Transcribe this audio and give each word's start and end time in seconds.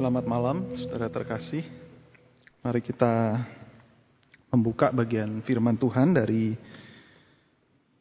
Selamat 0.00 0.24
malam, 0.24 0.64
saudara 0.80 1.12
terkasih. 1.12 1.60
Mari 2.64 2.80
kita 2.80 3.36
membuka 4.48 4.88
bagian 4.88 5.44
firman 5.44 5.76
Tuhan 5.76 6.16
dari 6.16 6.56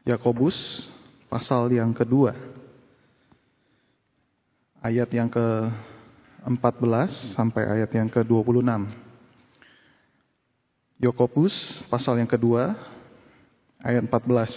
Yakobus 0.08 0.56
pasal 1.28 1.68
yang 1.76 1.92
kedua. 1.92 2.40
Ayat 4.80 5.12
yang 5.12 5.28
ke-14 5.28 7.36
sampai 7.36 7.68
ayat 7.68 7.92
yang 7.92 8.08
ke-26. 8.08 8.64
Yakobus 11.04 11.84
pasal 11.92 12.16
yang 12.16 12.32
kedua 12.32 12.80
ayat 13.84 14.08
14. 14.08 14.48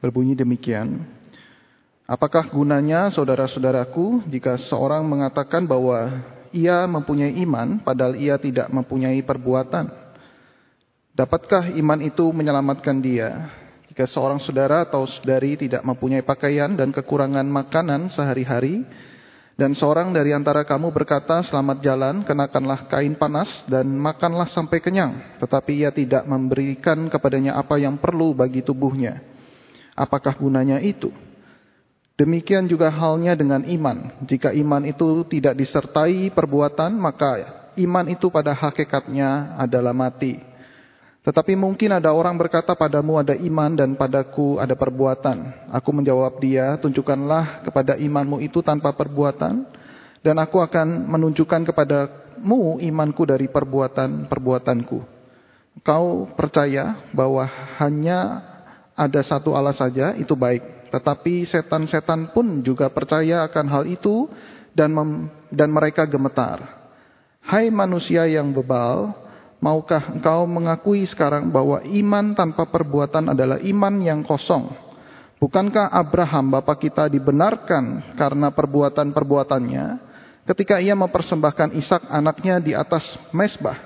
Berbunyi 0.00 0.32
demikian, 0.32 1.04
Apakah 2.08 2.48
gunanya 2.48 3.12
saudara-saudaraku 3.12 4.24
jika 4.32 4.56
seorang 4.56 5.04
mengatakan 5.04 5.68
bahwa 5.68 6.24
ia 6.56 6.88
mempunyai 6.88 7.36
iman 7.44 7.84
padahal 7.84 8.16
ia 8.16 8.40
tidak 8.40 8.72
mempunyai 8.72 9.20
perbuatan? 9.20 9.92
Dapatkah 11.12 11.68
iman 11.76 12.00
itu 12.00 12.24
menyelamatkan 12.32 12.96
dia? 13.04 13.52
Jika 13.92 14.08
seorang 14.08 14.40
saudara 14.40 14.88
atau 14.88 15.04
saudari 15.04 15.60
tidak 15.60 15.84
mempunyai 15.84 16.24
pakaian 16.24 16.72
dan 16.72 16.96
kekurangan 16.96 17.44
makanan 17.44 18.08
sehari-hari, 18.08 18.88
dan 19.60 19.76
seorang 19.76 20.08
dari 20.08 20.32
antara 20.32 20.64
kamu 20.64 20.88
berkata, 20.88 21.44
selamat 21.44 21.84
jalan, 21.84 22.24
kenakanlah 22.24 22.88
kain 22.88 23.20
panas 23.20 23.68
dan 23.68 23.84
makanlah 23.84 24.48
sampai 24.48 24.80
kenyang, 24.80 25.36
tetapi 25.44 25.84
ia 25.84 25.92
tidak 25.92 26.24
memberikan 26.24 27.12
kepadanya 27.12 27.60
apa 27.60 27.76
yang 27.76 28.00
perlu 28.00 28.32
bagi 28.32 28.64
tubuhnya. 28.64 29.20
Apakah 29.92 30.32
gunanya 30.40 30.80
itu? 30.80 31.27
Demikian 32.18 32.66
juga 32.66 32.90
halnya 32.90 33.38
dengan 33.38 33.62
iman. 33.62 34.10
Jika 34.26 34.50
iman 34.50 34.82
itu 34.82 35.22
tidak 35.30 35.54
disertai 35.54 36.34
perbuatan, 36.34 36.98
maka 36.98 37.46
iman 37.78 38.10
itu 38.10 38.26
pada 38.26 38.50
hakikatnya 38.58 39.54
adalah 39.54 39.94
mati. 39.94 40.42
Tetapi 41.22 41.54
mungkin 41.54 41.94
ada 41.94 42.10
orang 42.10 42.34
berkata 42.34 42.74
padamu 42.74 43.22
ada 43.22 43.38
iman 43.38 43.70
dan 43.70 43.94
padaku 43.94 44.58
ada 44.58 44.74
perbuatan. 44.74 45.70
Aku 45.70 45.94
menjawab 45.94 46.42
dia, 46.42 46.74
tunjukkanlah 46.82 47.62
kepada 47.62 47.94
imanmu 47.94 48.42
itu 48.42 48.66
tanpa 48.66 48.90
perbuatan. 48.90 49.68
Dan 50.18 50.42
aku 50.42 50.58
akan 50.58 51.06
menunjukkan 51.06 51.70
kepadamu 51.70 52.82
imanku 52.82 53.22
dari 53.22 53.46
perbuatan-perbuatanku. 53.46 54.98
Kau 55.86 56.26
percaya 56.34 56.98
bahwa 57.14 57.46
hanya 57.78 58.42
ada 58.98 59.22
satu 59.22 59.54
Allah 59.54 59.76
saja, 59.76 60.18
itu 60.18 60.34
baik. 60.34 60.77
Tetapi 60.88 61.44
setan-setan 61.44 62.32
pun 62.32 62.64
juga 62.64 62.88
percaya 62.88 63.44
akan 63.44 63.66
hal 63.68 63.84
itu 63.88 64.28
dan 64.72 64.92
mem, 64.94 65.28
dan 65.52 65.68
mereka 65.68 66.08
gemetar. 66.08 66.64
Hai 67.44 67.72
manusia 67.72 68.28
yang 68.28 68.52
bebal, 68.52 69.12
maukah 69.60 70.12
engkau 70.12 70.44
mengakui 70.44 71.04
sekarang 71.08 71.48
bahwa 71.48 71.80
iman 71.80 72.36
tanpa 72.36 72.68
perbuatan 72.68 73.32
adalah 73.32 73.58
iman 73.60 73.94
yang 74.00 74.20
kosong? 74.24 74.68
Bukankah 75.38 75.94
Abraham 75.94 76.50
bapak 76.50 76.90
kita 76.90 77.06
dibenarkan 77.06 78.16
karena 78.18 78.50
perbuatan-perbuatannya 78.50 79.86
ketika 80.50 80.82
ia 80.82 80.98
mempersembahkan 80.98 81.78
Ishak 81.78 82.10
anaknya 82.10 82.58
di 82.58 82.74
atas 82.74 83.14
mesbah? 83.30 83.78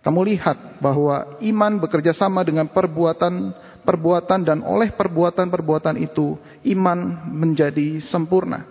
Kamu 0.00 0.22
lihat 0.24 0.80
bahwa 0.80 1.36
iman 1.44 1.72
bekerja 1.76 2.16
sama 2.16 2.40
dengan 2.40 2.70
perbuatan 2.70 3.52
perbuatan 3.82 4.40
dan 4.44 4.58
oleh 4.62 4.92
perbuatan-perbuatan 4.94 5.96
itu 6.00 6.36
iman 6.76 6.98
menjadi 7.28 8.00
sempurna. 8.00 8.64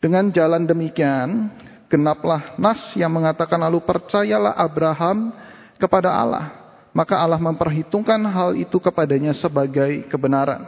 Dengan 0.00 0.32
jalan 0.32 0.64
demikian, 0.64 1.52
genaplah 1.92 2.56
nas 2.56 2.96
yang 2.96 3.12
mengatakan 3.12 3.60
lalu 3.60 3.84
percayalah 3.84 4.56
Abraham 4.56 5.34
kepada 5.76 6.14
Allah. 6.16 6.56
Maka 6.90 7.20
Allah 7.20 7.38
memperhitungkan 7.38 8.18
hal 8.26 8.56
itu 8.58 8.80
kepadanya 8.82 9.36
sebagai 9.36 10.08
kebenaran. 10.10 10.66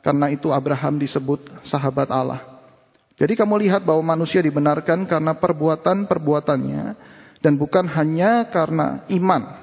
Karena 0.00 0.32
itu 0.32 0.48
Abraham 0.50 0.96
disebut 0.96 1.46
sahabat 1.62 2.08
Allah. 2.08 2.40
Jadi 3.20 3.36
kamu 3.36 3.68
lihat 3.68 3.84
bahwa 3.84 4.16
manusia 4.16 4.40
dibenarkan 4.40 5.04
karena 5.04 5.36
perbuatan-perbuatannya 5.36 6.84
dan 7.44 7.52
bukan 7.60 7.84
hanya 7.84 8.48
karena 8.48 9.04
iman 9.12 9.59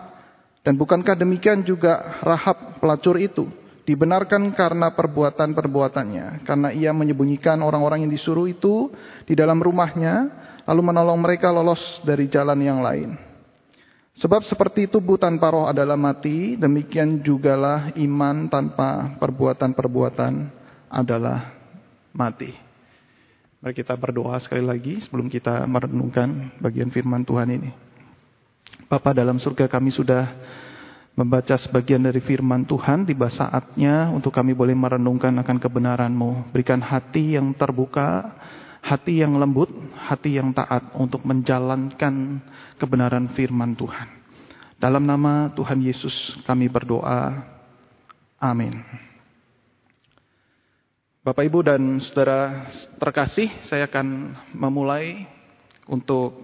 dan 0.68 0.76
bukankah 0.76 1.16
demikian 1.16 1.64
juga 1.64 2.20
Rahab 2.20 2.84
pelacur 2.84 3.16
itu 3.16 3.48
dibenarkan 3.88 4.52
karena 4.52 4.92
perbuatan-perbuatannya, 4.92 6.44
karena 6.44 6.76
ia 6.76 6.92
menyembunyikan 6.92 7.64
orang-orang 7.64 8.04
yang 8.04 8.12
disuruh 8.12 8.52
itu 8.52 8.92
di 9.24 9.32
dalam 9.32 9.64
rumahnya, 9.64 10.28
lalu 10.68 10.92
menolong 10.92 11.24
mereka 11.24 11.56
lolos 11.56 11.80
dari 12.04 12.28
jalan 12.28 12.60
yang 12.60 12.84
lain. 12.84 13.16
Sebab 14.20 14.44
seperti 14.44 14.92
tubuh 14.92 15.16
tanpa 15.16 15.56
roh 15.56 15.72
adalah 15.72 15.96
mati, 15.96 16.60
demikian 16.60 17.24
jugalah 17.24 17.96
iman 17.96 18.52
tanpa 18.52 19.16
perbuatan-perbuatan 19.24 20.52
adalah 20.92 21.56
mati. 22.12 22.52
Mari 23.64 23.72
kita 23.72 23.96
berdoa 23.96 24.36
sekali 24.44 24.68
lagi 24.68 25.00
sebelum 25.00 25.32
kita 25.32 25.64
merenungkan 25.64 26.60
bagian 26.60 26.92
firman 26.92 27.24
Tuhan 27.24 27.56
ini. 27.56 27.87
Bapa 28.88 29.12
dalam 29.12 29.36
surga 29.36 29.68
kami 29.68 29.92
sudah 29.92 30.32
membaca 31.12 31.60
sebagian 31.60 32.08
dari 32.08 32.24
firman 32.24 32.64
Tuhan, 32.64 33.04
tiba 33.04 33.28
saatnya 33.28 34.08
untuk 34.16 34.32
kami 34.32 34.56
boleh 34.56 34.72
merenungkan 34.72 35.36
akan 35.44 35.58
kebenaran-Mu. 35.60 36.56
Berikan 36.56 36.80
hati 36.80 37.36
yang 37.36 37.52
terbuka, 37.52 38.32
hati 38.80 39.20
yang 39.20 39.36
lembut, 39.36 39.68
hati 39.92 40.40
yang 40.40 40.56
taat 40.56 40.96
untuk 40.96 41.28
menjalankan 41.28 42.40
kebenaran 42.80 43.28
firman 43.36 43.76
Tuhan. 43.76 44.08
Dalam 44.80 45.04
nama 45.04 45.52
Tuhan 45.52 45.84
Yesus 45.84 46.40
kami 46.48 46.72
berdoa. 46.72 47.44
Amin. 48.40 48.86
Bapak, 51.28 51.44
Ibu, 51.44 51.60
dan 51.60 52.00
saudara 52.00 52.72
terkasih, 53.04 53.52
saya 53.68 53.84
akan 53.92 54.32
memulai 54.56 55.28
untuk 55.88 56.36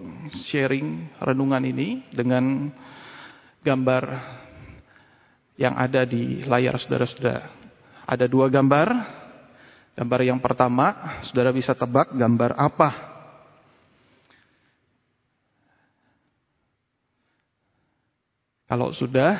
sharing 0.48 1.20
renungan 1.20 1.64
ini 1.64 2.08
dengan 2.12 2.72
gambar 3.60 4.04
yang 5.54 5.76
ada 5.76 6.02
di 6.08 6.42
layar 6.44 6.80
saudara-saudara. 6.80 7.52
Ada 8.04 8.26
dua 8.28 8.50
gambar. 8.50 8.88
Gambar 9.94 10.20
yang 10.26 10.42
pertama, 10.42 11.20
saudara 11.22 11.54
bisa 11.54 11.70
tebak 11.70 12.10
gambar 12.10 12.58
apa? 12.58 13.14
Kalau 18.66 18.90
sudah, 18.90 19.38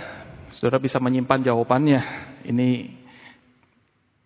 saudara 0.54 0.78
bisa 0.78 1.02
menyimpan 1.02 1.42
jawabannya. 1.42 2.00
Ini 2.46 2.86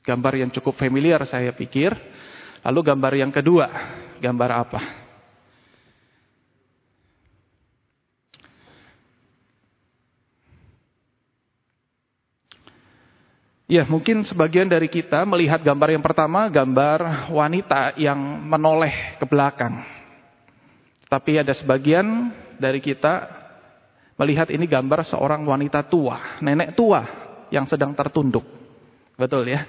gambar 0.05 0.45
yang 0.45 0.51
cukup 0.53 0.77
familiar 0.77 1.25
saya 1.25 1.49
pikir. 1.57 1.97
Lalu 2.61 2.81
gambar 2.85 3.13
yang 3.17 3.33
kedua, 3.33 3.73
gambar 4.21 4.51
apa? 4.69 5.08
Ya, 13.69 13.85
mungkin 13.85 14.25
sebagian 14.25 14.65
dari 14.65 14.89
kita 14.89 15.29
melihat 15.29 15.61
gambar 15.61 15.93
yang 15.93 16.01
pertama, 16.01 16.49
gambar 16.49 17.29
wanita 17.29 18.01
yang 18.01 18.17
menoleh 18.49 19.21
ke 19.21 19.29
belakang. 19.29 19.85
Tapi 21.05 21.37
ada 21.37 21.53
sebagian 21.53 22.33
dari 22.57 22.81
kita 22.81 23.29
melihat 24.17 24.49
ini 24.49 24.65
gambar 24.65 25.05
seorang 25.05 25.45
wanita 25.45 25.85
tua, 25.85 26.41
nenek 26.41 26.73
tua 26.73 27.05
yang 27.53 27.69
sedang 27.69 27.93
tertunduk. 27.93 28.45
Betul 29.21 29.53
ya? 29.53 29.69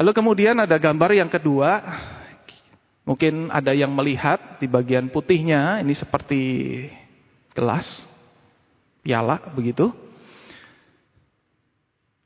Lalu 0.00 0.16
kemudian 0.16 0.56
ada 0.56 0.80
gambar 0.80 1.12
yang 1.12 1.28
kedua, 1.28 1.76
mungkin 3.04 3.52
ada 3.52 3.76
yang 3.76 3.92
melihat 3.92 4.56
di 4.56 4.64
bagian 4.64 5.12
putihnya, 5.12 5.84
ini 5.84 5.92
seperti 5.92 6.40
gelas, 7.52 7.84
piala 9.04 9.44
begitu. 9.52 9.92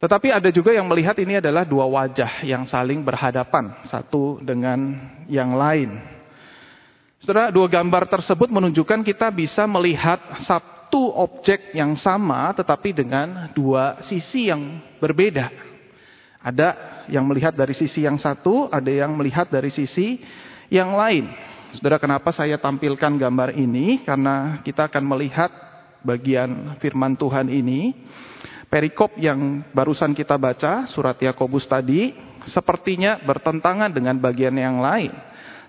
Tetapi 0.04 0.28
ada 0.28 0.52
juga 0.52 0.68
yang 0.76 0.84
melihat 0.84 1.16
ini 1.16 1.40
adalah 1.40 1.64
dua 1.64 1.88
wajah 1.88 2.44
yang 2.44 2.68
saling 2.68 3.00
berhadapan 3.00 3.72
satu 3.88 4.36
dengan 4.36 5.00
yang 5.32 5.56
lain. 5.56 5.96
Setelah 7.24 7.48
dua 7.48 7.64
gambar 7.72 8.12
tersebut 8.12 8.52
menunjukkan 8.52 9.00
kita 9.00 9.32
bisa 9.32 9.64
melihat 9.64 10.20
satu 10.44 11.08
objek 11.08 11.72
yang 11.72 11.96
sama 11.96 12.52
tetapi 12.52 12.92
dengan 12.92 13.48
dua 13.56 14.04
sisi 14.04 14.52
yang 14.52 14.76
berbeda. 15.00 15.48
Ada 16.44 16.68
yang 17.08 17.24
melihat 17.24 17.56
dari 17.56 17.72
sisi 17.72 18.04
yang 18.04 18.20
satu, 18.20 18.68
ada 18.68 18.92
yang 18.92 19.16
melihat 19.16 19.48
dari 19.48 19.72
sisi 19.72 20.20
yang 20.68 20.92
lain. 20.92 21.32
Saudara, 21.80 21.96
kenapa 21.96 22.28
saya 22.28 22.60
tampilkan 22.60 23.16
gambar 23.16 23.56
ini? 23.56 24.04
Karena 24.04 24.60
kita 24.60 24.84
akan 24.84 25.00
melihat 25.16 25.48
bagian 26.04 26.76
firman 26.76 27.16
Tuhan 27.16 27.48
ini 27.48 27.96
perikop 28.74 29.14
yang 29.22 29.62
barusan 29.70 30.18
kita 30.18 30.34
baca, 30.34 30.90
surat 30.90 31.14
Yakobus 31.14 31.70
tadi, 31.70 32.10
sepertinya 32.42 33.22
bertentangan 33.22 33.94
dengan 33.94 34.18
bagian 34.18 34.58
yang 34.58 34.82
lain. 34.82 35.14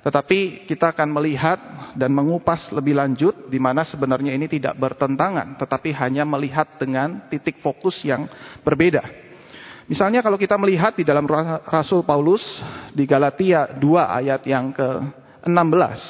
Tetapi 0.01 0.65
kita 0.65 0.89
akan 0.89 1.13
melihat 1.13 1.57
dan 1.93 2.09
mengupas 2.09 2.73
lebih 2.73 2.97
lanjut 2.97 3.45
di 3.45 3.61
mana 3.61 3.85
sebenarnya 3.85 4.33
ini 4.33 4.49
tidak 4.49 4.73
bertentangan, 4.81 5.53
tetapi 5.61 5.93
hanya 5.93 6.25
melihat 6.25 6.81
dengan 6.81 7.29
titik 7.29 7.61
fokus 7.61 8.01
yang 8.01 8.25
berbeda. 8.65 9.05
Misalnya 9.85 10.25
kalau 10.25 10.41
kita 10.41 10.57
melihat 10.57 10.97
di 10.97 11.05
dalam 11.05 11.29
Rasul 11.69 12.01
Paulus 12.01 12.41
di 12.89 13.05
Galatia 13.05 13.69
2 13.69 13.85
ayat 14.01 14.41
yang 14.49 14.73
ke-16. 14.73 16.01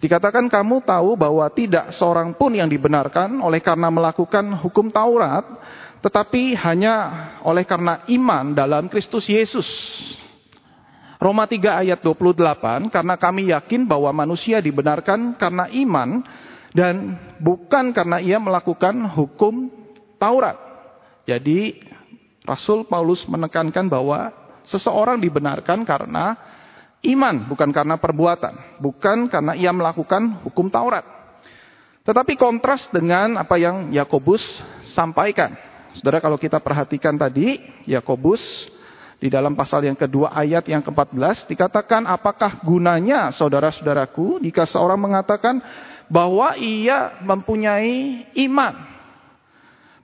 Dikatakan 0.00 0.48
kamu 0.48 0.80
tahu 0.80 1.12
bahwa 1.12 1.44
tidak 1.52 1.92
seorang 1.92 2.32
pun 2.32 2.56
yang 2.56 2.72
dibenarkan 2.72 3.36
oleh 3.44 3.60
karena 3.60 3.92
melakukan 3.92 4.48
hukum 4.64 4.88
Taurat, 4.88 5.44
tetapi 6.00 6.56
hanya 6.56 6.94
oleh 7.44 7.68
karena 7.68 8.04
iman 8.08 8.56
dalam 8.56 8.88
Kristus 8.88 9.28
Yesus. 9.28 9.68
Roma 11.20 11.44
3 11.44 11.84
ayat 11.84 12.00
28, 12.00 12.88
karena 12.88 13.14
kami 13.20 13.52
yakin 13.52 13.84
bahwa 13.84 14.08
manusia 14.08 14.64
dibenarkan 14.64 15.36
karena 15.36 15.68
iman 15.68 16.24
dan 16.72 17.20
bukan 17.36 17.92
karena 17.92 18.24
ia 18.24 18.40
melakukan 18.40 19.04
hukum 19.12 19.68
Taurat. 20.16 20.56
Jadi 21.28 21.76
Rasul 22.48 22.88
Paulus 22.88 23.28
menekankan 23.28 23.92
bahwa 23.92 24.32
seseorang 24.64 25.20
dibenarkan 25.20 25.84
karena 25.84 26.40
iman, 27.04 27.44
bukan 27.52 27.68
karena 27.68 28.00
perbuatan, 28.00 28.80
bukan 28.80 29.28
karena 29.28 29.52
ia 29.52 29.76
melakukan 29.76 30.40
hukum 30.48 30.72
Taurat. 30.72 31.04
Tetapi 32.00 32.40
kontras 32.40 32.88
dengan 32.88 33.36
apa 33.36 33.60
yang 33.60 33.92
Yakobus 33.92 34.40
sampaikan. 34.96 35.69
Saudara 35.98 36.22
kalau 36.22 36.38
kita 36.38 36.62
perhatikan 36.62 37.18
tadi, 37.18 37.58
Yakobus 37.88 38.40
di 39.20 39.28
dalam 39.28 39.52
pasal 39.52 39.84
yang 39.84 39.98
kedua 39.98 40.32
ayat 40.32 40.64
yang 40.64 40.80
ke-14 40.80 41.44
dikatakan 41.50 42.08
apakah 42.08 42.64
gunanya 42.64 43.28
saudara-saudaraku 43.36 44.40
jika 44.40 44.64
seorang 44.64 44.96
mengatakan 44.96 45.60
bahwa 46.08 46.56
ia 46.56 47.20
mempunyai 47.20 48.24
iman 48.48 48.80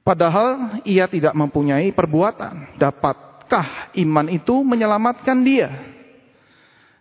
padahal 0.05 0.85
ia 0.85 1.09
tidak 1.09 1.33
mempunyai 1.33 1.89
perbuatan? 1.97 2.77
Dapatkah 2.77 3.97
iman 3.97 4.29
itu 4.29 4.61
menyelamatkan 4.61 5.41
dia 5.41 5.96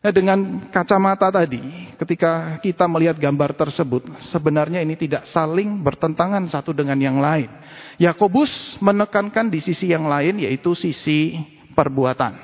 Nah, 0.06 0.13
dengan 0.13 0.69
kacamata 0.69 1.34
tadi, 1.34 1.57
ketika 1.98 2.62
kita 2.62 2.86
melihat 2.86 3.18
gambar 3.18 3.57
tersebut, 3.57 4.06
sebenarnya 4.30 4.78
ini 4.86 4.94
tidak 4.94 5.25
saling 5.25 5.81
bertentangan 5.81 6.46
satu 6.46 6.78
dengan 6.78 6.94
yang 7.02 7.18
lain. 7.18 7.50
Yakobus 7.98 8.78
menekankan 8.86 9.50
di 9.50 9.57
sisi 9.57 9.90
yang 9.90 10.06
lain, 10.06 10.46
yaitu 10.46 10.78
sisi 10.78 11.42
perbuatan. 11.74 12.38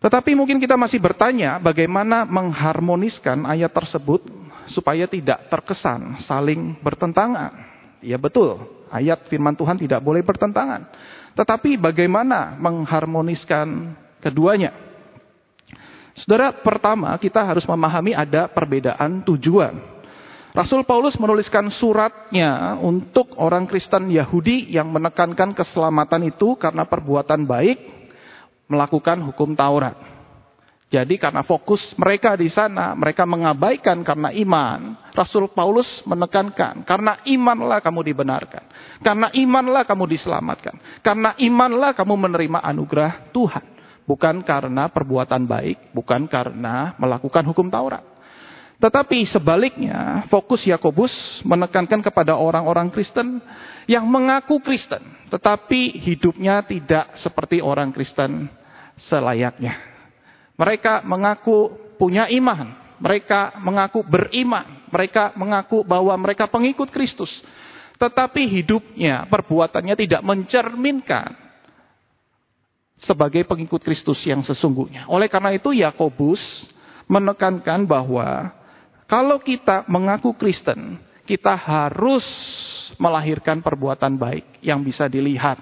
Tetapi 0.00 0.32
mungkin 0.32 0.56
kita 0.56 0.80
masih 0.80 0.96
bertanya 0.96 1.60
bagaimana 1.60 2.24
mengharmoniskan 2.24 3.44
ayat 3.44 3.76
tersebut 3.76 4.24
supaya 4.64 5.04
tidak 5.04 5.44
terkesan 5.52 6.24
saling 6.24 6.80
bertentangan. 6.80 7.52
Ya 8.00 8.16
betul, 8.16 8.64
ayat 8.88 9.28
firman 9.28 9.52
Tuhan 9.52 9.76
tidak 9.76 10.00
boleh 10.00 10.24
bertentangan. 10.24 10.88
Tetapi 11.36 11.76
bagaimana 11.76 12.56
mengharmoniskan 12.56 13.92
keduanya? 14.24 14.89
Saudara, 16.24 16.52
pertama 16.52 17.16
kita 17.16 17.40
harus 17.40 17.64
memahami 17.64 18.12
ada 18.12 18.50
perbedaan 18.50 19.24
tujuan. 19.24 20.00
Rasul 20.50 20.82
Paulus 20.82 21.14
menuliskan 21.14 21.70
suratnya 21.70 22.74
untuk 22.82 23.38
orang 23.38 23.70
Kristen 23.70 24.10
Yahudi 24.10 24.66
yang 24.74 24.90
menekankan 24.90 25.54
keselamatan 25.54 26.26
itu 26.26 26.58
karena 26.58 26.82
perbuatan 26.82 27.46
baik 27.46 27.78
melakukan 28.66 29.22
hukum 29.30 29.54
Taurat. 29.54 29.94
Jadi 30.90 31.22
karena 31.22 31.46
fokus 31.46 31.94
mereka 31.94 32.34
di 32.34 32.50
sana, 32.50 32.98
mereka 32.98 33.22
mengabaikan 33.22 34.02
karena 34.02 34.34
iman. 34.34 34.98
Rasul 35.14 35.46
Paulus 35.54 36.02
menekankan, 36.02 36.82
karena 36.82 37.22
imanlah 37.30 37.78
kamu 37.78 38.10
dibenarkan. 38.10 38.66
Karena 38.98 39.30
imanlah 39.30 39.86
kamu 39.86 40.10
diselamatkan. 40.10 40.98
Karena 40.98 41.38
imanlah 41.38 41.94
kamu 41.94 42.14
menerima 42.26 42.58
anugerah 42.58 43.30
Tuhan. 43.30 43.69
Bukan 44.10 44.42
karena 44.42 44.90
perbuatan 44.90 45.46
baik, 45.46 45.94
bukan 45.94 46.26
karena 46.26 46.98
melakukan 46.98 47.46
hukum 47.46 47.70
Taurat. 47.70 48.02
Tetapi 48.82 49.22
sebaliknya, 49.22 50.26
fokus 50.26 50.66
Yakobus 50.66 51.46
menekankan 51.46 52.02
kepada 52.02 52.34
orang-orang 52.34 52.90
Kristen 52.90 53.38
yang 53.86 54.10
mengaku 54.10 54.58
Kristen, 54.58 54.98
tetapi 55.30 55.94
hidupnya 55.94 56.58
tidak 56.66 57.14
seperti 57.22 57.62
orang 57.62 57.94
Kristen 57.94 58.50
selayaknya. 58.98 59.78
Mereka 60.58 61.06
mengaku 61.06 61.70
punya 61.94 62.26
iman, 62.34 62.74
mereka 62.98 63.54
mengaku 63.62 64.02
beriman, 64.02 64.90
mereka 64.90 65.30
mengaku 65.38 65.86
bahwa 65.86 66.18
mereka 66.18 66.50
pengikut 66.50 66.90
Kristus. 66.90 67.30
Tetapi 67.94 68.42
hidupnya, 68.58 69.30
perbuatannya 69.30 69.94
tidak 69.94 70.26
mencerminkan 70.26 71.49
sebagai 73.00 73.42
pengikut 73.48 73.80
Kristus 73.80 74.20
yang 74.28 74.44
sesungguhnya. 74.44 75.08
Oleh 75.08 75.26
karena 75.26 75.56
itu 75.56 75.72
Yakobus 75.72 76.68
menekankan 77.08 77.88
bahwa 77.88 78.52
kalau 79.10 79.40
kita 79.42 79.88
mengaku 79.90 80.36
Kristen, 80.36 81.00
kita 81.24 81.56
harus 81.56 82.24
melahirkan 83.00 83.64
perbuatan 83.64 84.14
baik 84.14 84.62
yang 84.62 84.84
bisa 84.84 85.10
dilihat 85.10 85.58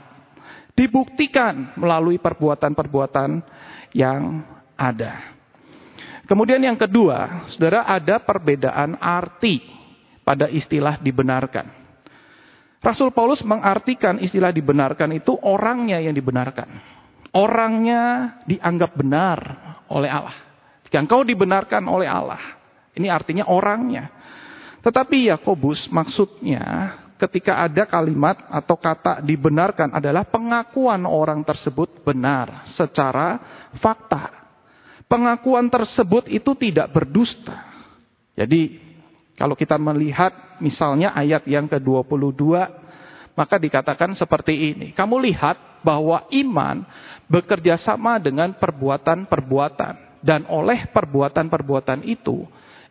dibuktikan 0.78 1.74
melalui 1.74 2.22
perbuatan-perbuatan 2.22 3.42
yang 3.96 4.46
ada. 4.78 5.34
Kemudian 6.28 6.60
yang 6.60 6.76
kedua, 6.76 7.48
saudara 7.48 7.88
ada 7.88 8.20
perbedaan 8.20 9.00
arti 9.00 9.64
pada 10.22 10.46
istilah 10.46 11.00
dibenarkan. 11.00 11.66
Rasul 12.78 13.10
Paulus 13.10 13.42
mengartikan 13.42 14.22
istilah 14.22 14.54
dibenarkan 14.54 15.18
itu 15.18 15.34
orangnya 15.40 15.98
yang 15.98 16.14
dibenarkan. 16.14 16.97
Orangnya 17.36 18.36
dianggap 18.48 18.96
benar 18.96 19.38
oleh 19.92 20.08
Allah. 20.08 20.36
Jika 20.88 21.04
engkau 21.04 21.20
dibenarkan 21.20 21.84
oleh 21.84 22.08
Allah, 22.08 22.40
ini 22.96 23.12
artinya 23.12 23.44
orangnya. 23.52 24.08
Tetapi 24.80 25.28
Yakobus 25.28 25.90
maksudnya 25.92 26.96
ketika 27.18 27.66
ada 27.66 27.84
kalimat 27.84 28.38
atau 28.48 28.78
kata 28.78 29.20
dibenarkan 29.20 29.92
adalah 29.92 30.24
pengakuan 30.24 31.04
orang 31.04 31.42
tersebut 31.42 32.00
benar 32.06 32.64
secara 32.70 33.36
fakta. 33.76 34.32
Pengakuan 35.10 35.68
tersebut 35.68 36.30
itu 36.30 36.54
tidak 36.56 36.88
berdusta. 36.94 37.68
Jadi 38.38 38.78
kalau 39.34 39.58
kita 39.58 39.76
melihat 39.76 40.30
misalnya 40.62 41.12
ayat 41.12 41.44
yang 41.44 41.66
ke-22 41.66 42.42
maka 43.38 43.54
dikatakan 43.54 44.18
seperti 44.18 44.74
ini. 44.74 44.90
Kamu 44.90 45.22
lihat 45.22 45.86
bahwa 45.86 46.26
iman 46.34 46.82
bekerja 47.30 47.78
sama 47.78 48.18
dengan 48.18 48.50
perbuatan-perbuatan 48.58 50.26
dan 50.26 50.42
oleh 50.50 50.90
perbuatan-perbuatan 50.90 52.02
itu 52.02 52.42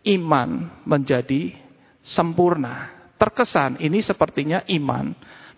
iman 0.08 0.72
menjadi 0.88 1.52
sempurna 2.00 2.96
terkesan 3.20 3.82
ini 3.82 4.00
sepertinya 4.00 4.64
iman 4.70 5.12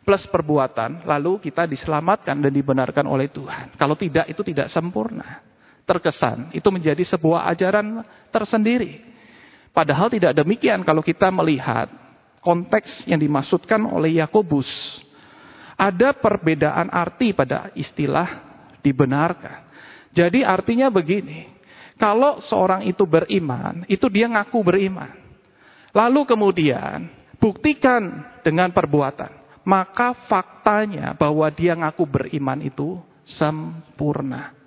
plus 0.09 0.25
perbuatan, 0.25 1.05
lalu 1.05 1.37
kita 1.37 1.69
diselamatkan 1.69 2.41
dan 2.41 2.49
dibenarkan 2.49 3.05
oleh 3.05 3.29
Tuhan. 3.29 3.77
Kalau 3.77 3.93
tidak, 3.93 4.25
itu 4.25 4.41
tidak 4.41 4.71
sempurna. 4.73 5.43
Terkesan, 5.85 6.49
itu 6.49 6.65
menjadi 6.73 7.03
sebuah 7.05 7.45
ajaran 7.53 8.01
tersendiri. 8.33 9.05
Padahal 9.69 10.09
tidak 10.09 10.33
demikian 10.33 10.81
kalau 10.81 11.05
kita 11.05 11.29
melihat 11.29 11.93
konteks 12.49 13.05
yang 13.05 13.21
dimaksudkan 13.21 13.85
oleh 13.85 14.17
Yakobus. 14.17 14.97
Ada 15.77 16.17
perbedaan 16.17 16.89
arti 16.89 17.29
pada 17.37 17.69
istilah 17.77 18.41
dibenarkan. 18.81 19.69
Jadi 20.09 20.41
artinya 20.41 20.89
begini, 20.89 21.45
kalau 22.01 22.41
seorang 22.41 22.89
itu 22.89 23.05
beriman, 23.05 23.85
itu 23.85 24.09
dia 24.09 24.25
ngaku 24.25 24.59
beriman. 24.65 25.13
Lalu 25.93 26.25
kemudian 26.25 27.19
Buktikan 27.39 28.27
dengan 28.43 28.69
perbuatan. 28.75 29.31
Maka 29.63 30.11
faktanya 30.27 31.15
bahwa 31.15 31.47
dia 31.47 31.71
ngaku 31.71 32.03
beriman 32.03 32.59
itu 32.59 32.99
sempurna. 33.23 34.58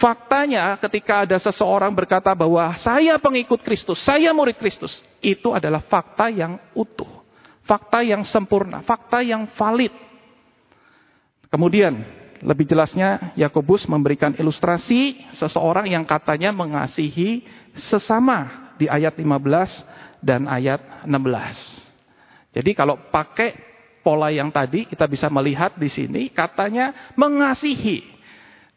Faktanya 0.00 0.80
ketika 0.80 1.28
ada 1.28 1.36
seseorang 1.36 1.92
berkata 1.92 2.32
bahwa 2.32 2.72
saya 2.80 3.20
pengikut 3.20 3.60
Kristus, 3.60 4.00
saya 4.00 4.32
murid 4.32 4.56
Kristus. 4.56 5.04
Itu 5.20 5.52
adalah 5.52 5.84
fakta 5.84 6.32
yang 6.32 6.56
utuh. 6.72 7.20
Fakta 7.68 8.00
yang 8.00 8.24
sempurna, 8.24 8.80
fakta 8.80 9.20
yang 9.20 9.44
valid. 9.52 9.92
Kemudian 11.52 12.00
lebih 12.40 12.64
jelasnya 12.64 13.36
Yakobus 13.36 13.84
memberikan 13.84 14.32
ilustrasi 14.32 15.20
seseorang 15.36 15.84
yang 15.84 16.08
katanya 16.08 16.48
mengasihi 16.48 17.44
sesama 17.76 18.72
di 18.80 18.88
ayat 18.88 19.20
15 19.20 20.24
dan 20.24 20.48
ayat 20.48 21.04
16. 21.04 22.56
Jadi 22.56 22.70
kalau 22.72 22.96
pakai 23.12 23.52
pola 24.00 24.32
yang 24.32 24.48
tadi 24.48 24.88
kita 24.88 25.04
bisa 25.04 25.28
melihat 25.28 25.76
di 25.76 25.92
sini 25.92 26.32
katanya 26.32 27.12
mengasihi. 27.20 28.19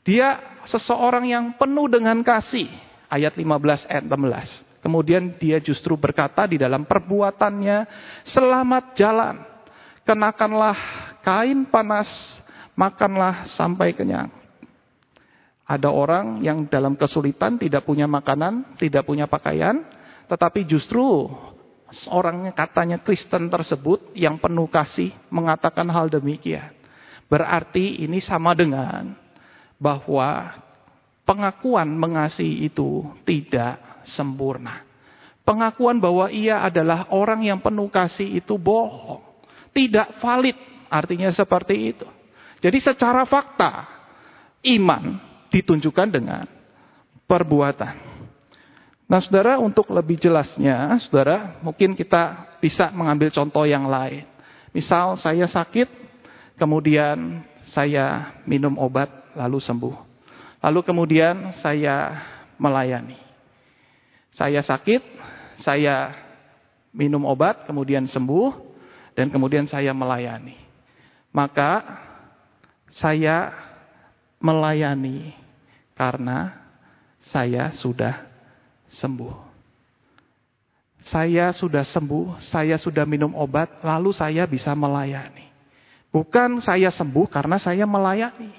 Dia 0.04 0.60
seseorang 0.68 1.24
yang 1.28 1.46
penuh 1.56 1.88
dengan 1.88 2.20
kasih. 2.24 2.68
ayat 3.08 3.38
15 3.38 3.88
ayat 3.88 4.04
16. 4.10 4.84
Kemudian 4.84 5.38
dia 5.40 5.64
justru 5.64 5.96
berkata 5.96 6.44
di 6.44 6.60
dalam 6.60 6.84
perbuatannya, 6.84 7.88
selamat 8.28 8.98
jalan, 9.00 9.40
kenakanlah 10.04 10.76
kain 11.24 11.64
panas, 11.70 12.10
makanlah 12.76 13.48
sampai 13.48 13.96
kenyang. 13.96 14.28
Ada 15.64 15.88
orang 15.88 16.44
yang 16.44 16.68
dalam 16.68 17.00
kesulitan 17.00 17.56
tidak 17.56 17.88
punya 17.88 18.10
makanan, 18.10 18.76
tidak 18.76 19.08
punya 19.08 19.24
pakaian, 19.24 19.88
tetapi 20.28 20.68
justru 20.68 21.32
orang 22.12 22.52
katanya 22.52 23.00
Kristen 23.00 23.48
tersebut 23.48 24.12
yang 24.18 24.36
penuh 24.36 24.68
kasih 24.68 25.16
mengatakan 25.32 25.88
hal 25.88 26.12
demikian. 26.12 26.76
Berarti 27.32 28.04
ini 28.04 28.20
sama 28.20 28.52
dengan 28.52 29.23
bahwa 29.84 30.56
pengakuan 31.28 31.92
mengasihi 31.92 32.72
itu 32.72 33.04
tidak 33.28 33.84
sempurna. 34.08 34.88
Pengakuan 35.44 36.00
bahwa 36.00 36.32
ia 36.32 36.64
adalah 36.64 37.12
orang 37.12 37.44
yang 37.44 37.60
penuh 37.60 37.92
kasih 37.92 38.40
itu 38.40 38.56
bohong. 38.56 39.20
Tidak 39.76 40.24
valid 40.24 40.56
artinya 40.88 41.28
seperti 41.36 41.92
itu. 41.92 42.08
Jadi 42.64 42.80
secara 42.80 43.28
fakta 43.28 43.92
iman 44.64 45.20
ditunjukkan 45.52 46.08
dengan 46.08 46.48
perbuatan. 47.28 48.16
Nah, 49.04 49.20
saudara, 49.20 49.60
untuk 49.60 49.92
lebih 49.92 50.16
jelasnya, 50.16 50.96
saudara, 51.04 51.60
mungkin 51.60 51.92
kita 51.92 52.56
bisa 52.64 52.88
mengambil 52.96 53.36
contoh 53.36 53.68
yang 53.68 53.92
lain. 53.92 54.24
Misal, 54.72 55.20
saya 55.20 55.44
sakit, 55.44 55.92
kemudian 56.56 57.44
saya 57.74 58.38
minum 58.46 58.78
obat, 58.78 59.10
lalu 59.34 59.58
sembuh. 59.58 59.96
Lalu 60.62 60.80
kemudian 60.86 61.52
saya 61.60 62.22
melayani. 62.62 63.18
Saya 64.32 64.62
sakit, 64.62 65.02
saya 65.60 66.14
minum 66.94 67.26
obat, 67.26 67.66
kemudian 67.66 68.06
sembuh, 68.06 68.54
dan 69.18 69.34
kemudian 69.34 69.66
saya 69.66 69.92
melayani. 69.92 70.58
Maka 71.34 71.82
saya 72.94 73.50
melayani 74.38 75.34
karena 75.98 76.54
saya 77.26 77.74
sudah 77.74 78.22
sembuh. 78.94 79.54
Saya 81.04 81.52
sudah 81.52 81.84
sembuh, 81.84 82.40
saya 82.40 82.80
sudah 82.80 83.04
minum 83.04 83.36
obat, 83.36 83.84
lalu 83.84 84.16
saya 84.16 84.48
bisa 84.48 84.72
melayani. 84.72 85.53
Bukan 86.14 86.62
saya 86.62 86.94
sembuh 86.94 87.26
karena 87.26 87.58
saya 87.58 87.90
melayani. 87.90 88.54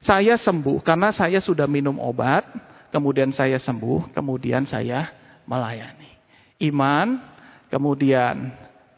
Saya 0.00 0.40
sembuh 0.40 0.80
karena 0.80 1.12
saya 1.12 1.36
sudah 1.44 1.68
minum 1.68 2.00
obat, 2.00 2.48
kemudian 2.88 3.28
saya 3.36 3.60
sembuh, 3.60 4.08
kemudian 4.16 4.64
saya 4.64 5.12
melayani. 5.44 6.08
Iman, 6.64 7.20
kemudian 7.68 8.48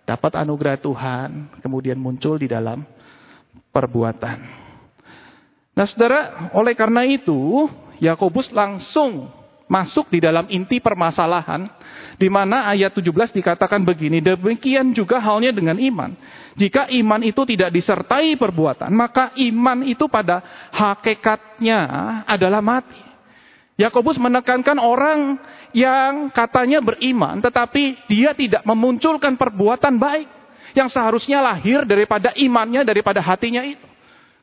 dapat 0.07 0.39
anugerah 0.39 0.79
Tuhan, 0.79 1.59
kemudian 1.59 1.99
muncul 1.99 2.39
di 2.39 2.47
dalam 2.47 2.87
perbuatan. 3.75 4.39
Nah 5.75 5.87
saudara, 5.91 6.51
oleh 6.55 6.79
karena 6.79 7.03
itu, 7.03 7.67
Yakobus 7.99 8.55
langsung 8.55 9.27
masuk 9.67 10.11
di 10.11 10.23
dalam 10.23 10.47
inti 10.47 10.79
permasalahan, 10.79 11.67
di 12.17 12.31
mana 12.31 12.71
ayat 12.71 12.95
17 12.95 13.35
dikatakan 13.35 13.83
begini, 13.83 14.23
demikian 14.23 14.95
juga 14.95 15.19
halnya 15.19 15.51
dengan 15.51 15.77
iman. 15.77 16.15
Jika 16.57 16.89
iman 16.89 17.21
itu 17.27 17.43
tidak 17.45 17.75
disertai 17.75 18.39
perbuatan, 18.39 18.89
maka 18.95 19.35
iman 19.37 19.85
itu 19.85 20.07
pada 20.07 20.41
hakikatnya 20.73 21.79
adalah 22.25 22.63
mati. 22.63 23.03
Yakobus 23.77 24.17
menekankan 24.17 24.81
orang 24.81 25.37
yang 25.77 26.33
katanya 26.33 26.81
beriman, 26.81 27.45
tetapi 27.45 28.09
dia 28.09 28.33
tidak 28.33 28.65
memunculkan 28.65 29.37
perbuatan 29.37 30.01
baik 30.01 30.29
yang 30.73 30.89
seharusnya 30.89 31.45
lahir 31.45 31.85
daripada 31.85 32.33
imannya, 32.33 32.85
daripada 32.89 33.21
hatinya 33.21 33.61
itu. 33.61 33.86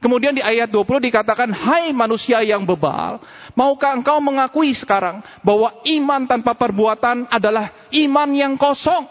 Kemudian 0.04 0.36
di 0.36 0.44
ayat 0.44 0.68
20 0.68 1.08
dikatakan, 1.08 1.48
Hai 1.56 1.96
manusia 1.96 2.44
yang 2.44 2.68
bebal, 2.68 3.24
maukah 3.56 3.96
engkau 3.96 4.20
mengakui 4.20 4.76
sekarang 4.76 5.24
bahwa 5.40 5.72
iman 5.88 6.28
tanpa 6.28 6.52
perbuatan 6.60 7.32
adalah 7.32 7.72
iman 7.88 8.30
yang 8.36 8.60
kosong? 8.60 9.08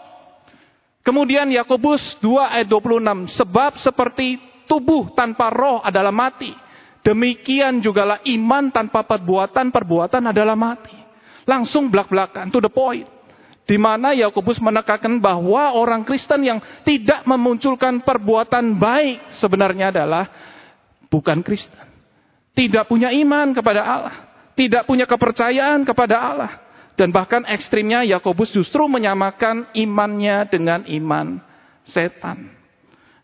Kemudian 1.01 1.49
Yakobus 1.49 2.21
2 2.21 2.61
ayat 2.61 2.69
26, 2.69 3.25
sebab 3.33 3.81
seperti 3.81 4.37
tubuh 4.69 5.09
tanpa 5.17 5.49
roh 5.49 5.81
adalah 5.81 6.13
mati. 6.13 6.53
Demikian 7.01 7.81
jugalah 7.81 8.21
iman 8.23 8.69
tanpa 8.69 9.01
perbuatan, 9.01 9.73
perbuatan 9.73 10.29
adalah 10.29 10.53
mati. 10.53 10.95
Langsung 11.49 11.89
belak-belakan, 11.89 12.53
to 12.53 12.61
the 12.61 12.69
point. 12.69 13.09
Di 13.65 13.81
mana 13.81 14.13
Yakobus 14.13 14.61
menekankan 14.61 15.17
bahwa 15.17 15.73
orang 15.73 16.05
Kristen 16.05 16.45
yang 16.45 16.61
tidak 16.85 17.25
memunculkan 17.25 18.05
perbuatan 18.05 18.77
baik 18.77 19.33
sebenarnya 19.35 19.89
adalah 19.89 20.52
bukan 21.13 21.45
Kristen. 21.45 21.85
Tidak 22.57 22.89
punya 22.89 23.13
iman 23.13 23.53
kepada 23.53 23.85
Allah. 23.85 24.15
Tidak 24.57 24.89
punya 24.89 25.05
kepercayaan 25.05 25.85
kepada 25.85 26.17
Allah. 26.17 26.51
Dan 26.97 27.13
bahkan 27.13 27.45
ekstrimnya 27.45 28.01
Yakobus 28.05 28.49
justru 28.53 28.85
menyamakan 28.89 29.69
imannya 29.77 30.49
dengan 30.49 30.85
iman 30.89 31.41
setan. 31.85 32.53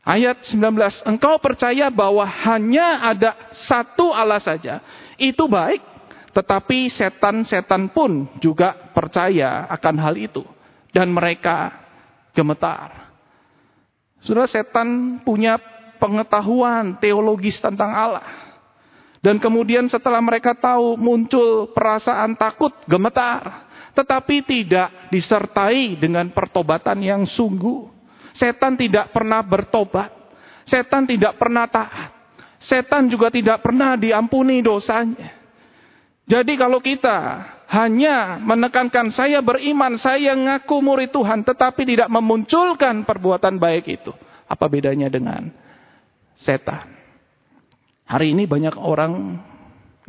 Ayat 0.01 0.41
19, 0.41 1.05
engkau 1.05 1.37
percaya 1.37 1.93
bahwa 1.93 2.25
hanya 2.25 3.05
ada 3.13 3.37
satu 3.53 4.09
Allah 4.09 4.41
saja. 4.41 4.81
Itu 5.21 5.45
baik, 5.45 5.85
tetapi 6.33 6.89
setan-setan 6.89 7.93
pun 7.93 8.25
juga 8.41 8.73
percaya 8.89 9.69
akan 9.69 9.95
hal 10.01 10.17
itu. 10.17 10.41
Dan 10.89 11.13
mereka 11.13 11.77
gemetar. 12.33 13.13
Sudah 14.25 14.49
setan 14.49 15.21
punya 15.21 15.61
pengetahuan 15.99 16.97
teologis 16.97 17.59
tentang 17.59 17.91
Allah. 17.91 18.49
Dan 19.19 19.35
kemudian 19.37 19.91
setelah 19.91 20.23
mereka 20.23 20.55
tahu 20.55 20.95
muncul 20.95 21.75
perasaan 21.75 22.39
takut, 22.39 22.71
gemetar. 22.87 23.67
Tetapi 23.91 24.47
tidak 24.47 25.11
disertai 25.11 25.99
dengan 25.99 26.31
pertobatan 26.31 27.03
yang 27.03 27.27
sungguh. 27.27 27.91
Setan 28.31 28.79
tidak 28.79 29.11
pernah 29.11 29.43
bertobat. 29.43 30.07
Setan 30.63 31.03
tidak 31.03 31.35
pernah 31.35 31.67
taat. 31.67 32.15
Setan 32.63 33.11
juga 33.11 33.27
tidak 33.27 33.59
pernah 33.59 33.99
diampuni 33.99 34.63
dosanya. 34.63 35.35
Jadi 36.29 36.53
kalau 36.55 36.79
kita 36.79 37.43
hanya 37.73 38.37
menekankan 38.39 39.11
saya 39.11 39.41
beriman, 39.41 39.97
saya 39.99 40.37
ngaku 40.37 40.77
murid 40.79 41.11
Tuhan, 41.11 41.41
tetapi 41.43 41.81
tidak 41.83 42.07
memunculkan 42.07 43.03
perbuatan 43.03 43.57
baik 43.57 43.85
itu. 43.89 44.13
Apa 44.45 44.69
bedanya 44.69 45.09
dengan 45.09 45.49
setan. 46.39 46.95
Hari 48.09 48.33
ini 48.33 48.49
banyak 48.49 48.73
orang 48.79 49.37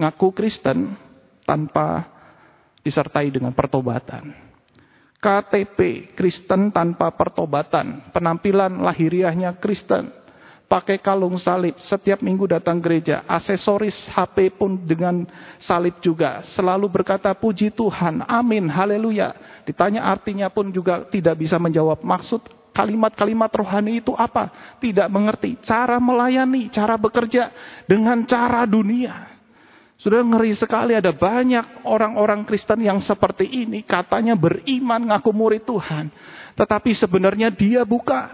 ngaku 0.00 0.32
Kristen 0.32 0.96
tanpa 1.44 2.08
disertai 2.80 3.28
dengan 3.28 3.52
pertobatan. 3.52 4.32
KTP 5.20 6.10
Kristen 6.16 6.72
tanpa 6.72 7.12
pertobatan, 7.12 8.08
penampilan 8.08 8.80
lahiriahnya 8.80 9.60
Kristen, 9.60 10.08
pakai 10.64 10.96
kalung 10.96 11.36
salib, 11.36 11.76
setiap 11.76 12.24
minggu 12.24 12.48
datang 12.48 12.80
gereja, 12.80 13.20
aksesoris 13.28 14.08
HP 14.08 14.56
pun 14.56 14.80
dengan 14.80 15.28
salib 15.60 16.00
juga, 16.00 16.40
selalu 16.56 16.88
berkata 16.88 17.36
puji 17.36 17.68
Tuhan, 17.68 18.24
amin, 18.24 18.64
haleluya. 18.72 19.36
Ditanya 19.68 20.08
artinya 20.08 20.48
pun 20.48 20.72
juga 20.72 21.04
tidak 21.04 21.36
bisa 21.36 21.60
menjawab. 21.60 22.00
Maksud 22.00 22.59
kalimat-kalimat 22.70 23.50
rohani 23.52 24.00
itu 24.00 24.14
apa? 24.16 24.76
Tidak 24.78 25.06
mengerti. 25.10 25.60
Cara 25.62 25.98
melayani, 25.98 26.72
cara 26.72 26.96
bekerja 26.96 27.50
dengan 27.86 28.24
cara 28.24 28.66
dunia. 28.66 29.30
Sudah 30.00 30.24
ngeri 30.24 30.56
sekali 30.56 30.96
ada 30.96 31.12
banyak 31.12 31.84
orang-orang 31.84 32.48
Kristen 32.48 32.80
yang 32.80 33.04
seperti 33.04 33.44
ini. 33.44 33.84
Katanya 33.84 34.32
beriman, 34.32 35.12
ngaku 35.12 35.28
murid 35.28 35.68
Tuhan. 35.68 36.08
Tetapi 36.56 36.96
sebenarnya 36.96 37.52
dia 37.52 37.84
bukan. 37.84 38.32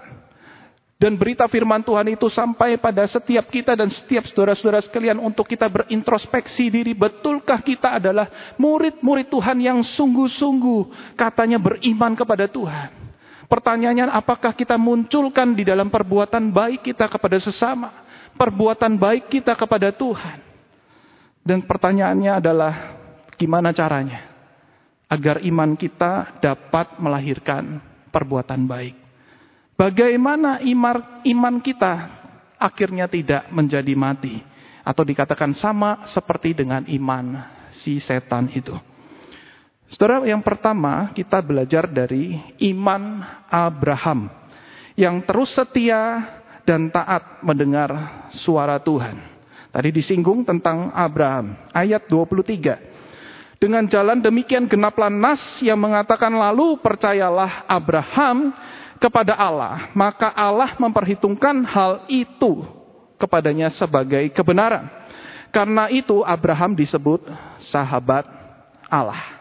Dan 0.97 1.21
berita 1.21 1.45
firman 1.45 1.85
Tuhan 1.85 2.09
itu 2.17 2.31
sampai 2.33 2.81
pada 2.81 3.05
setiap 3.05 3.53
kita 3.53 3.77
dan 3.77 3.93
setiap 3.93 4.25
saudara-saudara 4.25 4.81
sekalian 4.81 5.21
untuk 5.21 5.45
kita 5.45 5.69
berintrospeksi 5.69 6.73
diri. 6.73 6.97
Betulkah 6.97 7.61
kita 7.61 8.01
adalah 8.01 8.57
murid-murid 8.57 9.29
Tuhan 9.29 9.61
yang 9.61 9.85
sungguh-sungguh 9.85 11.13
katanya 11.13 11.61
beriman 11.61 12.17
kepada 12.17 12.49
Tuhan. 12.49 13.06
Pertanyaannya 13.47 14.11
apakah 14.11 14.51
kita 14.53 14.75
munculkan 14.75 15.55
di 15.55 15.63
dalam 15.63 15.87
perbuatan 15.87 16.51
baik 16.51 16.91
kita 16.91 17.07
kepada 17.07 17.39
sesama, 17.39 18.07
perbuatan 18.35 18.99
baik 18.99 19.31
kita 19.31 19.55
kepada 19.55 19.95
Tuhan. 19.95 20.43
Dan 21.47 21.63
pertanyaannya 21.63 22.33
adalah 22.43 22.75
gimana 23.39 23.71
caranya 23.71 24.27
agar 25.07 25.39
iman 25.47 25.79
kita 25.79 26.43
dapat 26.43 26.99
melahirkan 26.99 27.79
perbuatan 28.11 28.67
baik. 28.67 28.97
Bagaimana 29.77 30.59
iman, 31.23 31.55
kita 31.63 31.95
akhirnya 32.57 33.07
tidak 33.07 33.47
menjadi 33.53 33.93
mati 33.95 34.41
atau 34.83 35.05
dikatakan 35.05 35.53
sama 35.55 36.09
seperti 36.09 36.57
dengan 36.57 36.83
iman 36.89 37.45
si 37.77 38.01
setan 38.01 38.51
itu. 38.57 38.75
Saudara, 39.87 40.27
yang 40.27 40.43
pertama 40.43 41.15
kita 41.15 41.39
belajar 41.39 41.87
dari 41.87 42.43
iman 42.75 43.23
Abraham 43.47 44.27
yang 44.99 45.23
terus 45.23 45.55
setia 45.55 46.27
dan 46.67 46.91
taat 46.91 47.39
mendengar 47.47 48.27
suara 48.35 48.83
Tuhan. 48.83 49.23
Tadi 49.71 49.89
disinggung 49.95 50.43
tentang 50.43 50.91
Abraham, 50.91 51.55
ayat 51.71 52.09
23. 52.11 53.63
Dengan 53.63 53.87
jalan 53.87 54.19
demikian 54.19 54.67
genaplah 54.67 55.13
nas 55.13 55.41
yang 55.63 55.79
mengatakan 55.79 56.35
lalu 56.35 56.81
percayalah 56.83 57.65
Abraham 57.71 58.53
kepada 58.99 59.37
Allah, 59.39 59.93
maka 59.95 60.33
Allah 60.35 60.75
memperhitungkan 60.81 61.63
hal 61.63 62.09
itu 62.11 62.65
kepadanya 63.21 63.71
sebagai 63.71 64.29
kebenaran. 64.33 64.89
Karena 65.55 65.89
itu 65.89 66.21
Abraham 66.27 66.77
disebut 66.77 67.29
sahabat 67.71 68.29
Allah. 68.91 69.36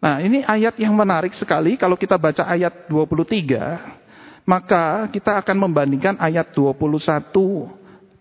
Nah, 0.00 0.16
ini 0.24 0.40
ayat 0.40 0.80
yang 0.80 0.96
menarik 0.96 1.36
sekali 1.36 1.76
kalau 1.76 1.92
kita 1.92 2.16
baca 2.16 2.48
ayat 2.48 2.88
23, 2.88 4.48
maka 4.48 5.04
kita 5.12 5.36
akan 5.44 5.56
membandingkan 5.68 6.16
ayat 6.16 6.56
21 6.56 7.28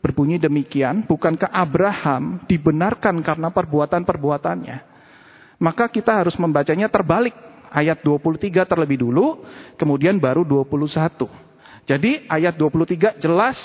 berbunyi 0.03 0.35
demikian, 0.35 1.07
bukankah 1.07 1.47
Abraham 1.47 2.43
dibenarkan 2.51 3.23
karena 3.23 3.47
perbuatan-perbuatannya? 3.47 4.77
Maka 5.59 5.87
kita 5.91 6.19
harus 6.19 6.35
membacanya 6.39 6.91
terbalik. 6.91 7.35
Ayat 7.69 8.01
23 8.01 8.65
terlebih 8.65 9.05
dulu, 9.05 9.45
kemudian 9.77 10.17
baru 10.17 10.41
21. 10.41 11.29
Jadi 11.85 12.25
ayat 12.25 12.57
23 12.57 13.21
jelas, 13.21 13.61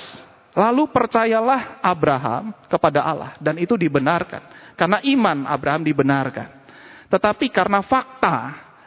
lalu 0.52 0.84
percayalah 0.92 1.80
Abraham 1.80 2.52
kepada 2.68 3.00
Allah. 3.00 3.32
Dan 3.40 3.56
itu 3.56 3.80
dibenarkan. 3.80 4.44
Karena 4.76 5.00
iman 5.00 5.48
Abraham 5.48 5.88
dibenarkan. 5.88 6.63
Tetapi 7.08 7.46
karena 7.52 7.84
fakta, 7.84 8.36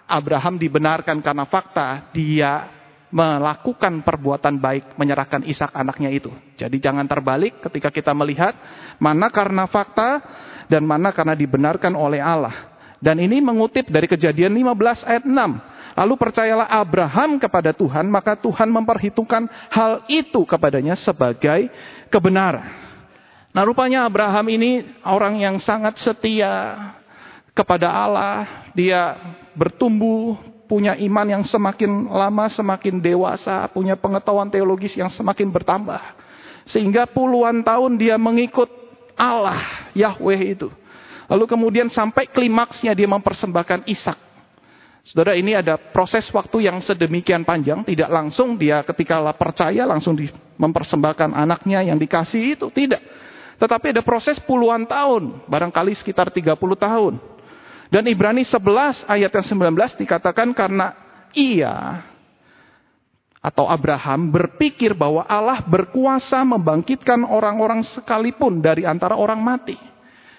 Abraham 0.08 0.56
dibenarkan 0.56 1.20
karena 1.20 1.46
fakta, 1.46 2.10
dia 2.16 2.78
melakukan 3.08 4.04
perbuatan 4.04 4.60
baik 4.60 5.00
menyerahkan 5.00 5.44
Ishak 5.48 5.72
anaknya 5.72 6.12
itu. 6.12 6.32
Jadi 6.60 6.78
jangan 6.84 7.08
terbalik 7.08 7.64
ketika 7.64 7.88
kita 7.88 8.12
melihat 8.12 8.52
mana 9.00 9.32
karena 9.32 9.64
fakta 9.68 10.20
dan 10.68 10.84
mana 10.84 11.16
karena 11.16 11.36
dibenarkan 11.36 11.96
oleh 11.96 12.20
Allah. 12.20 12.76
Dan 12.98 13.22
ini 13.22 13.40
mengutip 13.40 13.88
dari 13.94 14.10
kejadian 14.10 14.58
15 14.58 15.06
ayat 15.06 15.24
6. 15.24 15.98
Lalu 15.98 16.14
percayalah 16.18 16.70
Abraham 16.70 17.42
kepada 17.42 17.74
Tuhan, 17.74 18.06
maka 18.10 18.38
Tuhan 18.38 18.70
memperhitungkan 18.70 19.50
hal 19.70 20.06
itu 20.10 20.46
kepadanya 20.46 20.98
sebagai 20.98 21.70
kebenaran. 22.10 22.70
Nah 23.54 23.64
rupanya 23.66 24.06
Abraham 24.06 24.46
ini 24.54 24.86
orang 25.02 25.42
yang 25.42 25.58
sangat 25.58 25.98
setia, 25.98 26.78
kepada 27.58 27.90
Allah, 27.90 28.70
dia 28.78 29.18
bertumbuh, 29.58 30.38
punya 30.70 30.94
iman 30.94 31.26
yang 31.26 31.44
semakin 31.48 32.06
lama 32.06 32.46
semakin 32.54 33.02
dewasa, 33.02 33.66
punya 33.74 33.98
pengetahuan 33.98 34.54
teologis 34.54 34.94
yang 34.94 35.10
semakin 35.10 35.50
bertambah. 35.50 35.98
Sehingga 36.70 37.10
puluhan 37.10 37.66
tahun 37.66 37.98
dia 37.98 38.20
mengikut 38.22 38.70
Allah, 39.18 39.90
Yahweh 39.98 40.54
itu. 40.54 40.70
Lalu 41.26 41.50
kemudian 41.50 41.90
sampai 41.90 42.30
klimaksnya 42.30 42.94
dia 42.94 43.10
mempersembahkan 43.10 43.90
Ishak. 43.90 44.20
Saudara 45.08 45.40
ini 45.40 45.56
ada 45.56 45.80
proses 45.80 46.28
waktu 46.36 46.68
yang 46.68 46.84
sedemikian 46.84 47.48
panjang, 47.48 47.88
tidak 47.88 48.12
langsung 48.12 48.60
dia 48.60 48.84
ketika 48.84 49.24
percaya 49.40 49.88
langsung 49.88 50.20
mempersembahkan 50.60 51.32
anaknya 51.32 51.80
yang 51.88 51.96
dikasih 51.96 52.60
itu, 52.60 52.68
tidak. 52.76 53.00
Tetapi 53.56 53.96
ada 53.96 54.04
proses 54.04 54.36
puluhan 54.44 54.84
tahun, 54.84 55.48
barangkali 55.48 55.96
sekitar 55.96 56.28
30 56.30 56.60
tahun. 56.76 57.37
Dan 57.88 58.04
Ibrani 58.08 58.44
11 58.44 59.08
ayat 59.08 59.32
yang 59.32 59.46
19 59.46 60.02
dikatakan 60.04 60.52
karena 60.52 60.92
ia 61.32 62.04
atau 63.40 63.70
Abraham 63.70 64.28
berpikir 64.28 64.92
bahwa 64.92 65.24
Allah 65.24 65.64
berkuasa 65.64 66.44
membangkitkan 66.44 67.24
orang-orang 67.24 67.80
sekalipun 67.86 68.60
dari 68.60 68.84
antara 68.84 69.16
orang 69.16 69.40
mati. 69.40 69.80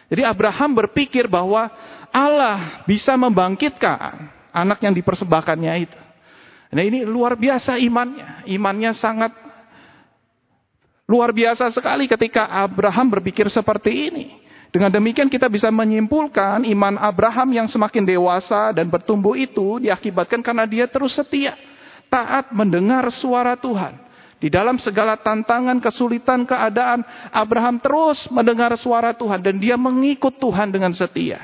Jadi 0.09 0.25
Abraham 0.25 0.77
berpikir 0.77 1.29
bahwa 1.29 1.68
Allah 2.12 2.85
bisa 2.85 3.16
membangkitkan 3.16 4.29
anak 4.53 4.81
yang 4.85 4.92
dipersembahkannya 4.96 5.73
itu. 5.85 5.99
Nah 6.68 6.85
ini 6.85 7.05
luar 7.05 7.37
biasa 7.37 7.81
imannya. 7.81 8.44
Imannya 8.49 8.92
sangat 8.92 9.33
luar 11.09 11.33
biasa 11.33 11.73
sekali 11.73 12.05
ketika 12.05 12.44
Abraham 12.44 13.09
berpikir 13.09 13.49
seperti 13.49 14.12
ini. 14.12 14.48
Dengan 14.68 14.92
demikian 14.92 15.33
kita 15.33 15.48
bisa 15.48 15.72
menyimpulkan 15.72 16.61
iman 16.68 17.00
Abraham 17.00 17.57
yang 17.57 17.68
semakin 17.72 18.04
dewasa 18.04 18.76
dan 18.76 18.92
bertumbuh 18.92 19.33
itu 19.33 19.81
diakibatkan 19.81 20.44
karena 20.44 20.68
dia 20.68 20.85
terus 20.85 21.16
setia. 21.16 21.57
Taat 22.12 22.52
mendengar 22.52 23.09
suara 23.12 23.57
Tuhan. 23.57 24.09
Di 24.38 24.46
dalam 24.46 24.78
segala 24.78 25.18
tantangan, 25.18 25.83
kesulitan, 25.83 26.46
keadaan, 26.46 27.02
Abraham 27.35 27.83
terus 27.83 28.31
mendengar 28.31 28.70
suara 28.78 29.11
Tuhan 29.11 29.42
dan 29.42 29.59
dia 29.59 29.74
mengikut 29.74 30.38
Tuhan 30.38 30.70
dengan 30.70 30.94
setia. 30.94 31.42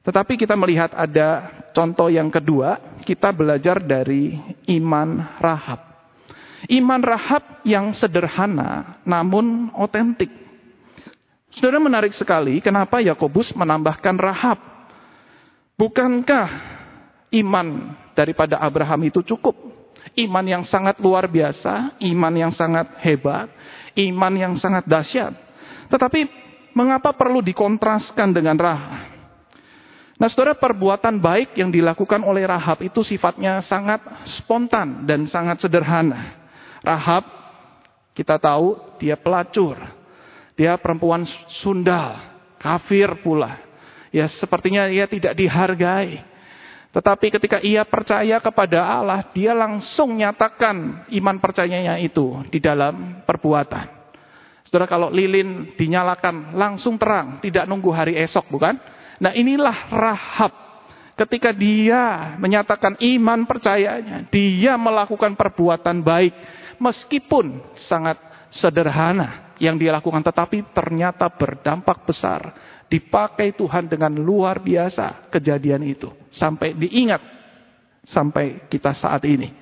Tetapi 0.00 0.40
kita 0.40 0.56
melihat 0.56 0.96
ada 0.96 1.60
contoh 1.76 2.08
yang 2.08 2.32
kedua, 2.32 2.98
kita 3.04 3.30
belajar 3.36 3.84
dari 3.84 4.32
iman 4.80 5.38
Rahab. 5.38 5.80
Iman 6.72 7.04
Rahab 7.04 7.62
yang 7.68 7.92
sederhana 7.92 9.00
namun 9.04 9.70
otentik. 9.76 10.39
Saudara 11.50 11.82
menarik 11.82 12.14
sekali 12.14 12.62
kenapa 12.62 13.02
Yakobus 13.02 13.50
menambahkan 13.58 14.14
Rahab. 14.14 14.58
Bukankah 15.74 16.48
iman 17.34 17.96
daripada 18.14 18.60
Abraham 18.62 19.10
itu 19.10 19.24
cukup? 19.26 19.56
Iman 20.14 20.46
yang 20.46 20.62
sangat 20.62 20.98
luar 21.02 21.26
biasa, 21.26 21.98
iman 22.02 22.34
yang 22.34 22.52
sangat 22.54 22.86
hebat, 23.02 23.50
iman 23.98 24.32
yang 24.34 24.54
sangat 24.58 24.86
dahsyat. 24.86 25.34
Tetapi 25.90 26.20
mengapa 26.74 27.10
perlu 27.14 27.42
dikontraskan 27.42 28.30
dengan 28.30 28.54
Rahab? 28.54 29.10
Nah, 30.20 30.28
saudara, 30.28 30.52
perbuatan 30.52 31.16
baik 31.16 31.56
yang 31.56 31.72
dilakukan 31.72 32.20
oleh 32.20 32.44
Rahab 32.44 32.84
itu 32.84 33.00
sifatnya 33.00 33.64
sangat 33.64 34.04
spontan 34.28 35.08
dan 35.08 35.24
sangat 35.24 35.64
sederhana. 35.64 36.36
Rahab, 36.84 37.24
kita 38.12 38.36
tahu, 38.36 38.76
dia 39.00 39.16
pelacur, 39.16 39.80
dia 40.60 40.76
perempuan 40.76 41.24
sundal, 41.48 42.20
kafir 42.60 43.08
pula. 43.24 43.56
Ya 44.12 44.28
sepertinya 44.28 44.92
ia 44.92 45.08
tidak 45.08 45.32
dihargai. 45.32 46.20
Tetapi 46.92 47.26
ketika 47.32 47.64
ia 47.64 47.80
percaya 47.88 48.36
kepada 48.44 48.84
Allah, 48.84 49.24
dia 49.32 49.56
langsung 49.56 50.20
nyatakan 50.20 51.08
iman 51.16 51.36
percayanya 51.40 51.96
itu 51.96 52.44
di 52.52 52.60
dalam 52.60 53.24
perbuatan. 53.24 53.88
Saudara 54.68 54.84
kalau 54.84 55.08
lilin 55.08 55.72
dinyalakan 55.80 56.52
langsung 56.52 57.00
terang, 57.00 57.40
tidak 57.40 57.64
nunggu 57.64 57.88
hari 57.96 58.20
esok 58.20 58.52
bukan? 58.52 58.76
Nah 59.16 59.32
inilah 59.32 59.88
Rahab. 59.88 60.52
Ketika 61.16 61.56
dia 61.56 62.36
menyatakan 62.36 63.00
iman 63.00 63.48
percayanya, 63.48 64.28
dia 64.28 64.76
melakukan 64.76 65.32
perbuatan 65.40 66.04
baik 66.04 66.36
meskipun 66.76 67.64
sangat 67.80 68.20
sederhana 68.52 69.49
yang 69.60 69.76
dia 69.76 69.92
lakukan 69.92 70.24
tetapi 70.24 70.72
ternyata 70.72 71.28
berdampak 71.28 72.08
besar. 72.08 72.56
Dipakai 72.90 73.54
Tuhan 73.54 73.86
dengan 73.86 74.10
luar 74.10 74.58
biasa 74.58 75.30
kejadian 75.30 75.86
itu. 75.86 76.10
Sampai 76.34 76.74
diingat 76.74 77.22
sampai 78.02 78.66
kita 78.66 78.96
saat 78.96 79.22
ini. 79.28 79.52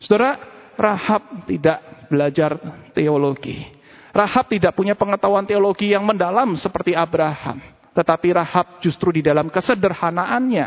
Saudara, 0.00 0.40
Rahab 0.78 1.44
tidak 1.44 2.08
belajar 2.08 2.56
teologi. 2.96 3.68
Rahab 4.14 4.48
tidak 4.48 4.72
punya 4.72 4.94
pengetahuan 4.96 5.44
teologi 5.44 5.92
yang 5.92 6.06
mendalam 6.06 6.54
seperti 6.56 6.94
Abraham. 6.96 7.60
Tetapi 7.92 8.28
Rahab 8.32 8.80
justru 8.80 9.12
di 9.14 9.22
dalam 9.22 9.50
kesederhanaannya 9.50 10.66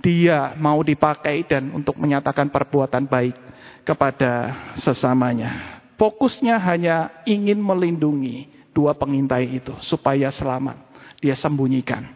dia 0.00 0.54
mau 0.56 0.80
dipakai 0.80 1.44
dan 1.48 1.72
untuk 1.72 1.96
menyatakan 1.96 2.48
perbuatan 2.52 3.04
baik 3.08 3.36
kepada 3.84 4.54
sesamanya. 4.76 5.79
Fokusnya 6.00 6.56
hanya 6.56 7.12
ingin 7.28 7.60
melindungi 7.60 8.48
dua 8.72 8.96
pengintai 8.96 9.60
itu 9.60 9.76
supaya 9.84 10.32
selamat. 10.32 10.80
Dia 11.20 11.36
sembunyikan. 11.36 12.08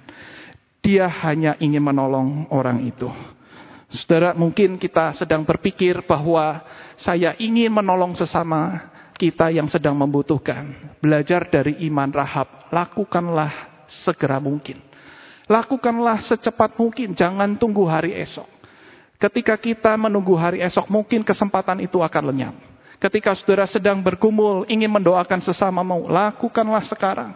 Dia 0.81 1.05
hanya 1.05 1.61
ingin 1.61 1.85
menolong 1.85 2.49
orang 2.49 2.81
itu. 2.89 3.13
Saudara, 3.93 4.33
mungkin 4.33 4.81
kita 4.81 5.13
sedang 5.13 5.45
berpikir 5.45 6.01
bahwa 6.09 6.65
saya 6.97 7.37
ingin 7.37 7.69
menolong 7.69 8.17
sesama 8.17 8.89
kita 9.21 9.53
yang 9.53 9.69
sedang 9.69 10.01
membutuhkan. 10.01 10.97
Belajar 11.05 11.53
dari 11.53 11.85
iman 11.85 12.09
Rahab, 12.09 12.73
lakukanlah 12.73 13.85
segera 13.85 14.41
mungkin. 14.41 14.81
Lakukanlah 15.45 16.25
secepat 16.25 16.81
mungkin, 16.81 17.13
jangan 17.13 17.61
tunggu 17.61 17.85
hari 17.85 18.17
esok. 18.17 18.49
Ketika 19.21 19.61
kita 19.61 19.93
menunggu 20.01 20.33
hari 20.41 20.65
esok, 20.65 20.89
mungkin 20.89 21.21
kesempatan 21.21 21.85
itu 21.85 22.01
akan 22.01 22.33
lenyap. 22.33 22.74
Ketika 23.03 23.35
saudara 23.37 23.67
sedang 23.67 24.01
bergumul, 24.01 24.65
ingin 24.71 24.89
mendoakan 24.89 25.43
sesama 25.43 25.83
mau, 25.83 26.07
lakukanlah 26.07 26.85
sekarang. 26.87 27.35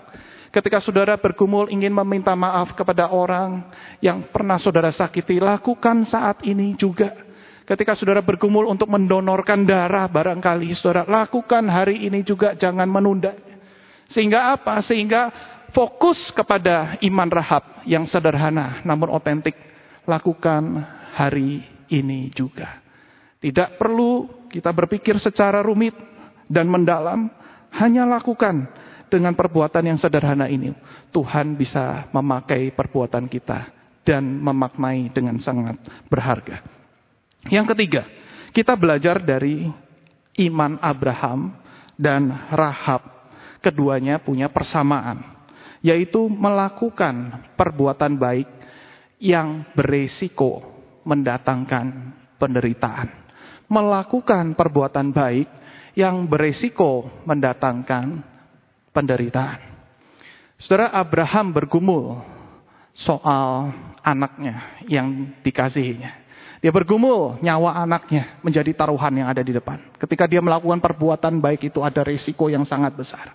Ketika 0.48 0.80
saudara 0.80 1.20
bergumul 1.20 1.68
ingin 1.68 1.92
meminta 1.92 2.32
maaf 2.32 2.72
kepada 2.72 3.12
orang 3.12 3.68
yang 4.00 4.24
pernah 4.32 4.56
saudara 4.56 4.88
sakiti, 4.88 5.36
lakukan 5.36 6.08
saat 6.08 6.40
ini 6.46 6.72
juga. 6.72 7.12
Ketika 7.68 7.92
saudara 7.92 8.24
bergumul 8.24 8.64
untuk 8.64 8.88
mendonorkan 8.88 9.68
darah 9.68 10.08
barangkali, 10.08 10.72
saudara 10.72 11.04
lakukan 11.04 11.68
hari 11.68 12.08
ini 12.08 12.24
juga, 12.24 12.56
jangan 12.56 12.88
menunda. 12.88 13.36
Sehingga 14.08 14.56
apa? 14.56 14.80
Sehingga 14.80 15.28
fokus 15.76 16.32
kepada 16.32 16.96
iman 17.04 17.28
rahab 17.28 17.84
yang 17.84 18.08
sederhana 18.08 18.80
namun 18.88 19.12
otentik. 19.12 19.52
Lakukan 20.08 20.80
hari 21.12 21.60
ini 21.92 22.32
juga. 22.32 22.80
Tidak 23.36 23.76
perlu 23.76 24.37
kita 24.48 24.72
berpikir 24.72 25.20
secara 25.20 25.60
rumit 25.60 25.94
dan 26.48 26.66
mendalam, 26.66 27.28
hanya 27.76 28.08
lakukan 28.08 28.64
dengan 29.08 29.36
perbuatan 29.36 29.84
yang 29.94 29.98
sederhana 30.00 30.48
ini, 30.48 30.72
Tuhan 31.12 31.56
bisa 31.56 32.08
memakai 32.12 32.72
perbuatan 32.72 33.28
kita 33.28 33.72
dan 34.04 34.24
memaknai 34.24 35.12
dengan 35.12 35.36
sangat 35.40 35.76
berharga. 36.08 36.64
Yang 37.48 37.76
ketiga, 37.76 38.02
kita 38.52 38.76
belajar 38.76 39.20
dari 39.20 39.68
iman 40.48 40.80
Abraham 40.80 41.56
dan 41.96 42.32
Rahab. 42.52 43.04
Keduanya 43.58 44.22
punya 44.22 44.46
persamaan, 44.46 45.18
yaitu 45.82 46.30
melakukan 46.30 47.42
perbuatan 47.58 48.14
baik 48.14 48.48
yang 49.18 49.66
beresiko 49.74 50.62
mendatangkan 51.02 52.14
penderitaan. 52.38 53.27
Melakukan 53.68 54.56
perbuatan 54.56 55.12
baik 55.12 55.48
yang 55.92 56.24
beresiko 56.24 57.04
mendatangkan 57.28 58.24
penderitaan. 58.96 59.60
Saudara 60.58 60.90
Abraham 60.90 61.54
bergumul 61.54 62.18
soal 62.96 63.70
anaknya 64.02 64.82
yang 64.90 65.36
dikasihinya. 65.44 66.26
Dia 66.58 66.74
bergumul 66.74 67.38
nyawa 67.38 67.78
anaknya 67.86 68.42
menjadi 68.42 68.74
taruhan 68.74 69.14
yang 69.14 69.30
ada 69.30 69.38
di 69.38 69.54
depan. 69.54 69.78
Ketika 69.94 70.26
dia 70.26 70.42
melakukan 70.42 70.82
perbuatan 70.82 71.38
baik 71.38 71.70
itu 71.70 71.78
ada 71.86 72.02
risiko 72.02 72.50
yang 72.50 72.66
sangat 72.66 72.98
besar. 72.98 73.30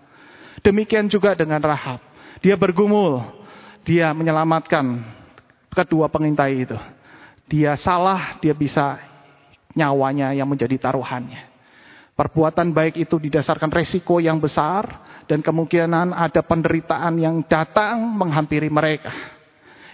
Demikian 0.59 1.07
juga 1.07 1.31
dengan 1.31 1.63
Rahab. 1.63 2.03
Dia 2.43 2.59
bergumul, 2.59 3.23
dia 3.87 4.11
menyelamatkan 4.11 4.99
kedua 5.71 6.11
pengintai 6.11 6.67
itu. 6.67 6.75
Dia 7.47 7.79
salah, 7.79 8.35
dia 8.43 8.51
bisa 8.51 8.99
nyawanya 9.73 10.33
yang 10.33 10.49
menjadi 10.49 10.89
taruhannya. 10.89 11.53
Perbuatan 12.13 12.69
baik 12.77 13.01
itu 13.01 13.17
didasarkan 13.17 13.73
resiko 13.73 14.21
yang 14.21 14.37
besar, 14.37 14.85
dan 15.25 15.41
kemungkinan 15.41 16.13
ada 16.13 16.45
penderitaan 16.45 17.17
yang 17.17 17.41
datang 17.49 18.05
menghampiri 18.13 18.69
mereka. 18.69 19.09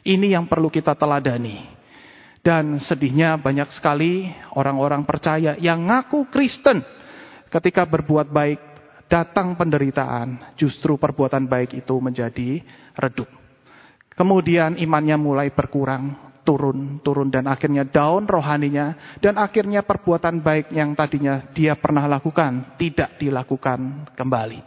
Ini 0.03 0.35
yang 0.35 0.47
perlu 0.47 0.67
kita 0.67 0.99
teladani. 0.99 1.79
Dan 2.39 2.79
sedihnya 2.79 3.35
banyak 3.35 3.67
sekali 3.75 4.31
orang-orang 4.55 5.03
percaya 5.03 5.59
yang 5.59 5.83
ngaku 5.87 6.31
Kristen 6.31 6.79
ketika 7.51 7.83
berbuat 7.83 8.31
baik 8.31 8.59
datang 9.11 9.57
penderitaan, 9.59 10.55
justru 10.55 10.95
perbuatan 10.95 11.49
baik 11.49 11.75
itu 11.75 11.95
menjadi 11.99 12.63
redup. 12.95 13.27
Kemudian 14.13 14.75
imannya 14.75 15.17
mulai 15.19 15.47
berkurang, 15.51 16.28
turun, 16.49 16.97
turun 17.05 17.29
dan 17.29 17.45
akhirnya 17.45 17.85
down 17.85 18.25
rohaninya 18.25 18.97
dan 19.21 19.37
akhirnya 19.37 19.85
perbuatan 19.85 20.41
baik 20.41 20.73
yang 20.73 20.97
tadinya 20.97 21.45
dia 21.53 21.77
pernah 21.77 22.09
lakukan 22.09 22.73
tidak 22.81 23.21
dilakukan 23.21 24.09
kembali. 24.17 24.59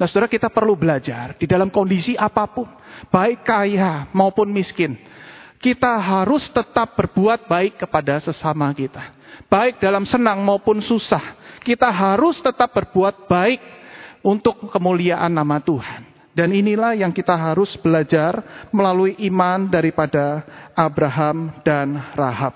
Nah 0.00 0.08
saudara 0.08 0.24
kita 0.24 0.48
perlu 0.48 0.72
belajar 0.72 1.36
di 1.36 1.44
dalam 1.44 1.68
kondisi 1.68 2.16
apa 2.16 2.48
pun. 2.48 2.64
Baik 3.12 3.44
kaya 3.44 4.08
maupun 4.16 4.48
miskin. 4.48 4.96
Kita 5.60 6.00
harus 6.00 6.48
tetap 6.48 6.96
berbuat 6.96 7.44
baik 7.44 7.84
kepada 7.84 8.16
sesama 8.24 8.72
kita. 8.72 9.12
Baik 9.52 9.84
dalam 9.84 10.08
senang 10.08 10.40
maupun 10.40 10.80
susah. 10.80 11.36
Kita 11.60 11.92
harus 11.92 12.40
tetap 12.40 12.72
berbuat 12.72 13.28
baik 13.28 13.60
untuk 14.24 14.72
kemuliaan 14.72 15.28
nama 15.28 15.60
Tuhan. 15.60 16.07
Dan 16.38 16.54
inilah 16.54 16.94
yang 16.94 17.10
kita 17.10 17.34
harus 17.34 17.74
belajar 17.74 18.38
melalui 18.70 19.18
iman 19.26 19.66
daripada 19.66 20.46
Abraham 20.70 21.50
dan 21.66 21.98
Rahab. 22.14 22.54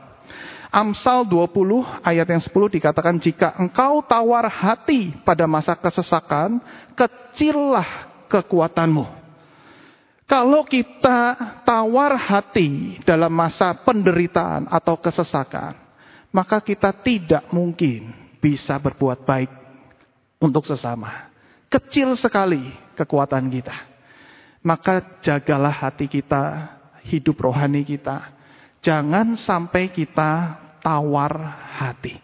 Amsal 0.71 1.27
20 1.27 2.07
ayat 2.07 2.31
yang 2.31 2.39
10 2.39 2.79
dikatakan 2.79 3.19
jika 3.19 3.59
engkau 3.59 3.99
tawar 4.07 4.47
hati 4.47 5.11
pada 5.27 5.51
masa 5.51 5.75
kesesakan, 5.75 6.63
kecillah 6.95 8.07
kekuatanmu. 8.31 9.03
Kalau 10.31 10.63
kita 10.63 11.35
tawar 11.67 12.15
hati 12.15 13.03
dalam 13.03 13.35
masa 13.35 13.75
penderitaan 13.83 14.71
atau 14.71 14.95
kesesakan, 14.95 15.75
maka 16.31 16.63
kita 16.63 16.95
tidak 17.03 17.51
mungkin 17.51 18.15
bisa 18.39 18.79
berbuat 18.79 19.27
baik 19.27 19.51
untuk 20.39 20.63
sesama. 20.71 21.32
Kecil 21.73 22.13
sekali 22.21 22.69
kekuatan 22.93 23.49
kita. 23.49 23.73
Maka 24.61 25.25
jagalah 25.25 25.73
hati 25.73 26.05
kita, 26.05 26.69
hidup 27.09 27.41
rohani 27.41 27.81
kita. 27.81 28.29
Jangan 28.85 29.41
sampai 29.41 29.89
kita 29.89 30.61
tawar 30.85 31.33
hati. 31.81 32.21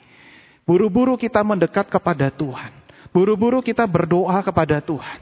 Buru-buru 0.69 1.17
kita 1.17 1.41
mendekat 1.41 1.89
kepada 1.89 2.29
Tuhan. 2.29 2.69
Buru-buru 3.09 3.65
kita 3.65 3.89
berdoa 3.89 4.37
kepada 4.45 4.85
Tuhan. 4.85 5.19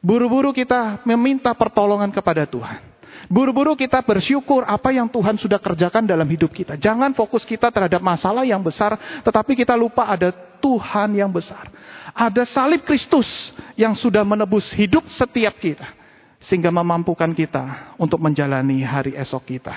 Buru-buru 0.00 0.56
kita 0.56 1.04
meminta 1.04 1.52
pertolongan 1.52 2.08
kepada 2.08 2.48
Tuhan. 2.48 2.87
Buru-buru 3.26 3.74
kita 3.74 3.98
bersyukur 4.06 4.62
apa 4.62 4.94
yang 4.94 5.10
Tuhan 5.10 5.34
sudah 5.34 5.58
kerjakan 5.58 6.06
dalam 6.06 6.28
hidup 6.30 6.54
kita. 6.54 6.78
Jangan 6.78 7.10
fokus 7.18 7.42
kita 7.42 7.74
terhadap 7.74 7.98
masalah 7.98 8.46
yang 8.46 8.62
besar, 8.62 8.94
tetapi 9.26 9.58
kita 9.58 9.74
lupa 9.74 10.06
ada 10.06 10.30
Tuhan 10.62 11.18
yang 11.18 11.28
besar. 11.34 11.66
Ada 12.14 12.46
salib 12.46 12.86
Kristus 12.86 13.26
yang 13.74 13.98
sudah 13.98 14.22
menebus 14.22 14.70
hidup 14.78 15.06
setiap 15.10 15.58
kita. 15.58 15.90
Sehingga 16.38 16.70
memampukan 16.70 17.34
kita 17.34 17.98
untuk 17.98 18.22
menjalani 18.22 18.78
hari 18.86 19.18
esok 19.18 19.58
kita. 19.58 19.74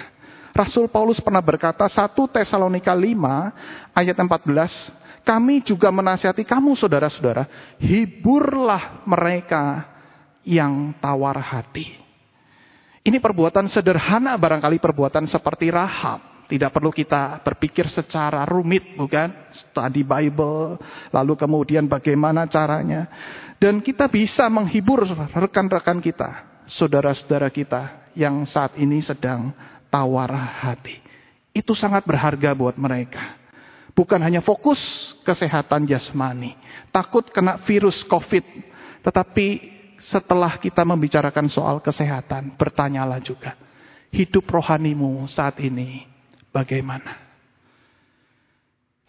Rasul 0.51 0.91
Paulus 0.91 1.17
pernah 1.17 1.41
berkata 1.41 1.88
1 1.88 2.13
Tesalonika 2.30 2.91
5 2.93 3.97
ayat 3.97 4.15
14, 4.19 5.25
kami 5.25 5.63
juga 5.63 5.89
menasihati 5.89 6.43
kamu 6.43 6.75
saudara-saudara, 6.75 7.77
hiburlah 7.80 9.06
mereka 9.08 9.86
yang 10.41 10.93
tawar 10.97 11.38
hati. 11.39 12.00
Ini 13.01 13.17
perbuatan 13.17 13.65
sederhana 13.65 14.37
barangkali 14.37 14.77
perbuatan 14.77 15.25
seperti 15.25 15.73
Rahab. 15.73 16.45
Tidak 16.45 16.69
perlu 16.69 16.91
kita 16.91 17.41
berpikir 17.41 17.87
secara 17.87 18.43
rumit, 18.43 18.93
bukan? 18.99 19.31
Study 19.49 20.03
Bible, 20.03 20.77
lalu 21.09 21.33
kemudian 21.39 21.87
bagaimana 21.87 22.45
caranya. 22.45 23.07
Dan 23.57 23.79
kita 23.79 24.11
bisa 24.11 24.51
menghibur 24.51 25.07
rekan-rekan 25.31 26.03
kita, 26.03 26.61
saudara-saudara 26.67 27.47
kita 27.49 28.11
yang 28.19 28.43
saat 28.43 28.75
ini 28.75 28.99
sedang 28.99 29.55
tawar 29.87 30.29
hati. 30.59 30.99
Itu 31.55 31.71
sangat 31.71 32.03
berharga 32.03 32.51
buat 32.51 32.75
mereka. 32.75 33.39
Bukan 33.95 34.19
hanya 34.19 34.43
fokus 34.43 34.79
kesehatan 35.23 35.87
jasmani, 35.87 36.55
takut 36.91 37.27
kena 37.31 37.63
virus 37.63 38.03
COVID, 38.07 38.43
tetapi 39.03 39.47
setelah 40.07 40.57
kita 40.57 40.81
membicarakan 40.81 41.47
soal 41.51 41.77
kesehatan, 41.81 42.57
bertanyalah 42.57 43.21
juga, 43.21 43.57
hidup 44.09 44.45
rohanimu 44.49 45.25
saat 45.29 45.57
ini 45.61 46.05
bagaimana? 46.49 47.17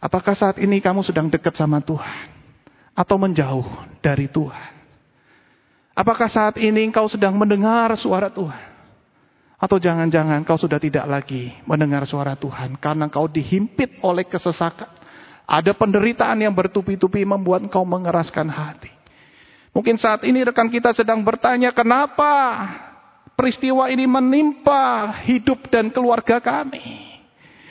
Apakah 0.03 0.35
saat 0.35 0.59
ini 0.59 0.83
kamu 0.83 1.07
sedang 1.07 1.31
dekat 1.31 1.55
sama 1.55 1.79
Tuhan 1.79 2.29
atau 2.93 3.17
menjauh 3.17 3.67
dari 4.03 4.27
Tuhan? 4.27 4.73
Apakah 5.93 6.27
saat 6.27 6.57
ini 6.59 6.89
engkau 6.89 7.07
sedang 7.07 7.37
mendengar 7.37 7.93
suara 7.95 8.33
Tuhan 8.33 8.73
atau 9.63 9.79
jangan-jangan 9.79 10.43
kau 10.43 10.59
sudah 10.59 10.83
tidak 10.83 11.07
lagi 11.07 11.55
mendengar 11.71 12.03
suara 12.03 12.35
Tuhan 12.35 12.75
karena 12.83 13.07
kau 13.07 13.31
dihimpit 13.31 14.03
oleh 14.03 14.27
kesesakan. 14.27 14.91
Ada 15.47 15.71
penderitaan 15.75 16.43
yang 16.43 16.51
bertupi-tupi 16.51 17.23
membuat 17.23 17.71
kau 17.71 17.87
mengeraskan 17.87 18.51
hati. 18.51 19.02
Mungkin 19.73 19.97
saat 19.97 20.21
ini 20.29 20.45
rekan 20.45 20.69
kita 20.69 20.93
sedang 20.93 21.25
bertanya 21.25 21.73
kenapa 21.73 22.33
peristiwa 23.33 23.89
ini 23.89 24.05
menimpa 24.05 25.17
hidup 25.25 25.69
dan 25.73 25.89
keluarga 25.89 26.39
kami. 26.45 27.09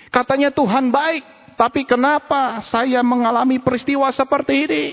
Katanya 0.09 0.49
Tuhan 0.51 0.89
baik, 0.89 1.23
tapi 1.55 1.85
kenapa 1.85 2.65
saya 2.67 3.05
mengalami 3.05 3.61
peristiwa 3.61 4.09
seperti 4.11 4.53
ini? 4.67 4.85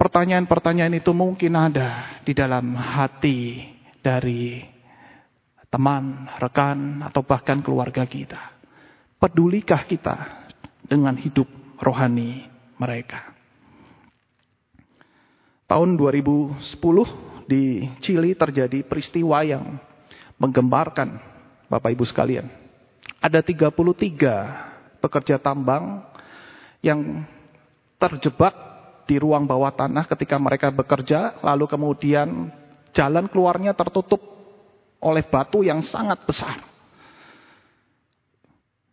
Pertanyaan-pertanyaan 0.00 0.96
itu 0.96 1.12
mungkin 1.12 1.52
ada 1.60 2.22
di 2.24 2.32
dalam 2.32 2.72
hati 2.72 3.68
dari 4.00 4.64
teman, 5.68 6.24
rekan, 6.40 7.04
atau 7.04 7.20
bahkan 7.20 7.60
keluarga 7.60 8.08
kita? 8.08 8.56
Pedulikah 9.20 9.84
kita 9.84 10.16
dengan 10.88 11.12
hidup 11.20 11.44
rohani 11.76 12.48
mereka? 12.80 13.29
Tahun 15.70 15.94
2010, 15.94 16.58
2011 16.82 17.30
di 17.50 17.82
Chili 17.98 18.30
terjadi 18.38 18.86
peristiwa 18.86 19.42
yang 19.42 19.74
menggembarkan 20.38 21.18
Bapak 21.66 21.90
Ibu 21.98 22.06
sekalian. 22.06 22.46
Ada 23.18 23.42
33 23.42 25.02
pekerja 25.02 25.36
tambang 25.42 26.06
yang 26.78 27.26
terjebak 27.98 28.54
di 29.10 29.18
ruang 29.18 29.44
bawah 29.50 29.74
tanah 29.74 30.06
ketika 30.06 30.38
mereka 30.38 30.70
bekerja, 30.70 31.42
lalu 31.42 31.66
kemudian 31.66 32.54
jalan 32.94 33.26
keluarnya 33.26 33.74
tertutup 33.74 34.22
oleh 35.02 35.26
batu 35.26 35.66
yang 35.66 35.82
sangat 35.82 36.22
besar. 36.22 36.69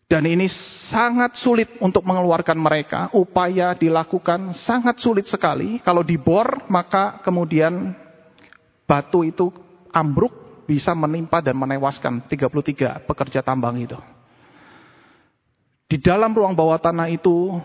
Dan 0.08 0.24
ini 0.24 0.48
sangat 0.88 1.36
sulit 1.36 1.68
untuk 1.84 2.08
mengeluarkan 2.08 2.56
mereka. 2.56 3.12
Upaya 3.12 3.76
dilakukan 3.76 4.56
sangat 4.56 5.04
sulit 5.04 5.28
sekali. 5.28 5.84
Kalau 5.84 6.00
dibor, 6.00 6.64
maka 6.72 7.20
kemudian 7.28 7.92
batu 8.88 9.28
itu 9.28 9.52
ambruk 9.92 10.64
bisa 10.64 10.96
menimpa 10.96 11.44
dan 11.44 11.60
menewaskan 11.60 12.24
33 12.24 13.04
pekerja 13.04 13.44
tambang 13.44 13.76
itu. 13.84 14.00
Di 15.92 16.00
dalam 16.00 16.32
ruang 16.32 16.56
bawah 16.56 16.80
tanah 16.80 17.12
itu 17.12 17.60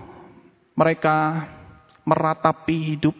mereka 0.74 1.46
meratapi 2.02 2.98
hidup. 2.98 3.14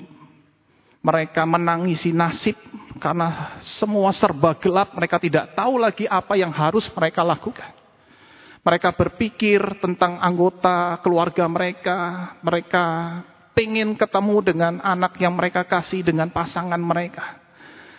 Mereka 1.03 1.47
menangisi 1.47 2.11
nasib 2.11 2.59
karena 2.99 3.55
semua 3.63 4.11
serba 4.11 4.55
gelap. 4.59 4.99
Mereka 4.99 5.23
tidak 5.23 5.55
tahu 5.55 5.79
lagi 5.79 6.11
apa 6.11 6.35
yang 6.35 6.51
harus 6.51 6.91
mereka 6.91 7.23
lakukan. 7.23 7.82
Mereka 8.63 8.95
berpikir 8.95 9.59
tentang 9.83 10.23
anggota 10.23 11.03
keluarga 11.03 11.51
mereka. 11.51 11.99
Mereka 12.47 12.85
ingin 13.59 13.99
ketemu 13.99 14.37
dengan 14.39 14.79
anak 14.79 15.19
yang 15.19 15.35
mereka 15.35 15.67
kasih 15.67 16.07
dengan 16.07 16.31
pasangan 16.31 16.79
mereka. 16.79 17.43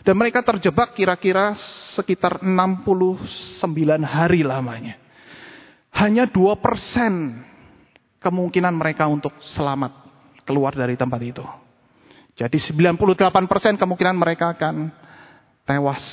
Dan 0.04 0.20
mereka 0.20 0.44
terjebak 0.44 0.96
kira-kira 0.96 1.56
sekitar 1.96 2.44
69 2.44 3.24
hari 4.04 4.44
lamanya. 4.44 5.00
Hanya 5.96 6.28
2% 6.28 6.60
kemungkinan 8.24 8.74
mereka 8.76 9.08
untuk 9.08 9.36
selamat 9.44 9.92
keluar 10.48 10.76
dari 10.76 10.96
tempat 10.96 11.22
itu. 11.24 11.44
Jadi 12.40 12.58
98% 12.60 13.80
kemungkinan 13.80 14.16
mereka 14.16 14.56
akan 14.56 14.92
tewas 15.64 16.04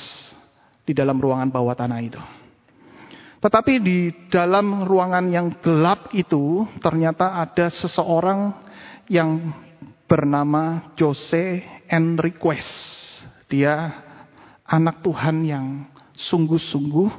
di 0.85 0.91
dalam 0.95 1.19
ruangan 1.19 1.49
bawah 1.49 1.75
tanah 1.75 1.99
itu. 2.03 2.21
Tetapi 3.41 3.73
di 3.81 4.13
dalam 4.29 4.85
ruangan 4.85 5.25
yang 5.33 5.57
gelap 5.65 6.13
itu 6.13 6.69
ternyata 6.77 7.41
ada 7.41 7.73
seseorang 7.73 8.53
yang 9.09 9.49
bernama 10.05 10.93
Jose 10.93 11.65
Enriquez. 11.89 12.69
Dia 13.49 13.97
anak 14.61 15.01
Tuhan 15.01 15.41
yang 15.41 15.89
sungguh-sungguh 16.13 17.09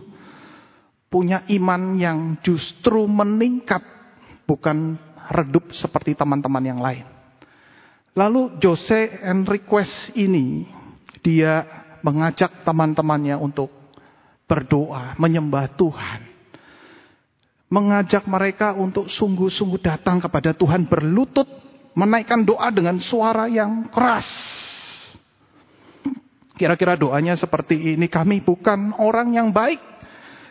punya 1.10 1.42
iman 1.58 1.98
yang 1.98 2.38
justru 2.40 3.04
meningkat 3.10 3.82
bukan 4.46 4.94
redup 5.34 5.74
seperti 5.74 6.14
teman-teman 6.14 6.64
yang 6.64 6.78
lain. 6.78 7.04
Lalu 8.14 8.62
Jose 8.62 9.10
Enriquez 9.26 10.14
ini 10.14 10.70
dia 11.18 11.66
mengajak 12.06 12.62
teman-temannya 12.62 13.34
untuk 13.42 13.81
berdoa, 14.52 15.16
menyembah 15.16 15.72
Tuhan. 15.80 16.20
Mengajak 17.72 18.28
mereka 18.28 18.76
untuk 18.76 19.08
sungguh-sungguh 19.08 19.80
datang 19.80 20.20
kepada 20.20 20.52
Tuhan 20.52 20.84
berlutut, 20.84 21.48
menaikkan 21.96 22.44
doa 22.44 22.68
dengan 22.68 23.00
suara 23.00 23.48
yang 23.48 23.88
keras. 23.88 24.28
Kira-kira 26.52 27.00
doanya 27.00 27.32
seperti 27.32 27.96
ini, 27.96 28.12
kami 28.12 28.44
bukan 28.44 28.92
orang 29.00 29.32
yang 29.32 29.48
baik, 29.48 29.80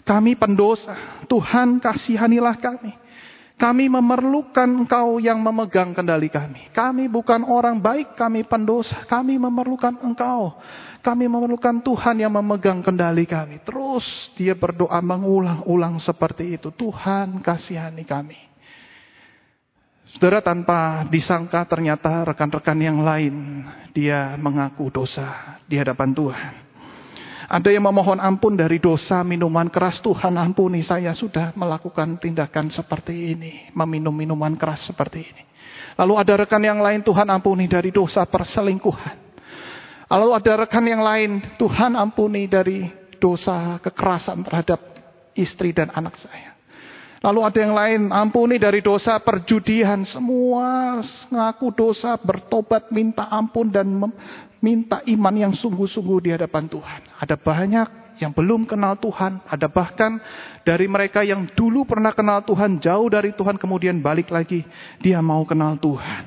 kami 0.01 0.33
pendosa. 0.33 0.97
Tuhan 1.29 1.77
kasihanilah 1.77 2.57
kami. 2.57 3.00
Kami 3.61 3.93
memerlukan 3.93 4.65
engkau 4.65 5.21
yang 5.21 5.37
memegang 5.37 5.93
kendali 5.93 6.33
kami. 6.33 6.73
Kami 6.73 7.05
bukan 7.05 7.45
orang 7.45 7.77
baik, 7.77 8.17
kami 8.17 8.41
pendosa. 8.41 9.05
Kami 9.05 9.37
memerlukan 9.37 10.01
engkau. 10.01 10.57
Kami 11.05 11.29
memerlukan 11.29 11.77
Tuhan 11.85 12.25
yang 12.25 12.33
memegang 12.33 12.81
kendali 12.81 13.29
kami. 13.29 13.61
Terus 13.61 14.33
dia 14.33 14.57
berdoa 14.57 14.97
mengulang-ulang 15.05 16.01
seperti 16.01 16.57
itu. 16.57 16.73
Tuhan 16.73 17.37
kasihani 17.45 18.01
kami. 18.01 18.49
Saudara 20.09 20.41
tanpa 20.41 21.05
disangka 21.05 21.61
ternyata 21.69 22.25
rekan-rekan 22.25 22.81
yang 22.81 23.05
lain 23.05 23.61
dia 23.93 24.41
mengaku 24.41 24.89
dosa 24.89 25.61
di 25.69 25.77
hadapan 25.77 26.17
Tuhan. 26.17 26.70
Ada 27.51 27.67
yang 27.67 27.83
memohon 27.83 28.23
ampun 28.23 28.55
dari 28.55 28.79
dosa 28.79 29.27
minuman 29.27 29.67
keras. 29.67 29.99
Tuhan 29.99 30.39
ampuni 30.39 30.79
saya 30.87 31.11
sudah 31.11 31.51
melakukan 31.51 32.15
tindakan 32.15 32.71
seperti 32.71 33.35
ini. 33.35 33.67
Meminum 33.75 34.15
minuman 34.15 34.55
keras 34.55 34.87
seperti 34.87 35.19
ini. 35.19 35.43
Lalu 35.99 36.13
ada 36.15 36.33
rekan 36.47 36.63
yang 36.63 36.79
lain 36.79 37.03
Tuhan 37.03 37.27
ampuni 37.27 37.67
dari 37.67 37.91
dosa 37.91 38.23
perselingkuhan. 38.23 39.19
Lalu 40.11 40.31
ada 40.35 40.67
rekan 40.67 40.83
yang 40.83 40.99
lain, 40.99 41.39
Tuhan 41.55 41.95
ampuni 41.95 42.43
dari 42.47 42.83
dosa 43.15 43.79
kekerasan 43.79 44.43
terhadap 44.43 44.79
istri 45.35 45.71
dan 45.71 45.87
anak 45.95 46.19
saya. 46.19 46.50
Lalu 47.21 47.39
ada 47.45 47.59
yang 47.61 47.75
lain, 47.77 48.01
ampuni 48.09 48.57
dari 48.57 48.81
dosa 48.81 49.21
perjudian. 49.21 50.01
Semua 50.09 50.97
ngaku 51.29 51.69
dosa, 51.69 52.17
bertobat, 52.17 52.89
minta 52.89 53.29
ampun 53.29 53.69
dan 53.69 53.85
minta 54.57 55.05
iman 55.05 55.35
yang 55.37 55.53
sungguh-sungguh 55.53 56.17
di 56.25 56.29
hadapan 56.33 56.65
Tuhan. 56.65 57.01
Ada 57.21 57.37
banyak 57.37 57.87
yang 58.17 58.33
belum 58.33 58.65
kenal 58.65 58.97
Tuhan. 58.97 59.37
Ada 59.45 59.69
bahkan 59.69 60.17
dari 60.65 60.89
mereka 60.89 61.21
yang 61.21 61.45
dulu 61.53 61.85
pernah 61.85 62.09
kenal 62.09 62.41
Tuhan, 62.41 62.81
jauh 62.81 63.05
dari 63.05 63.37
Tuhan 63.37 63.61
kemudian 63.61 64.01
balik 64.01 64.33
lagi. 64.33 64.65
Dia 64.97 65.21
mau 65.21 65.45
kenal 65.45 65.77
Tuhan. 65.77 66.25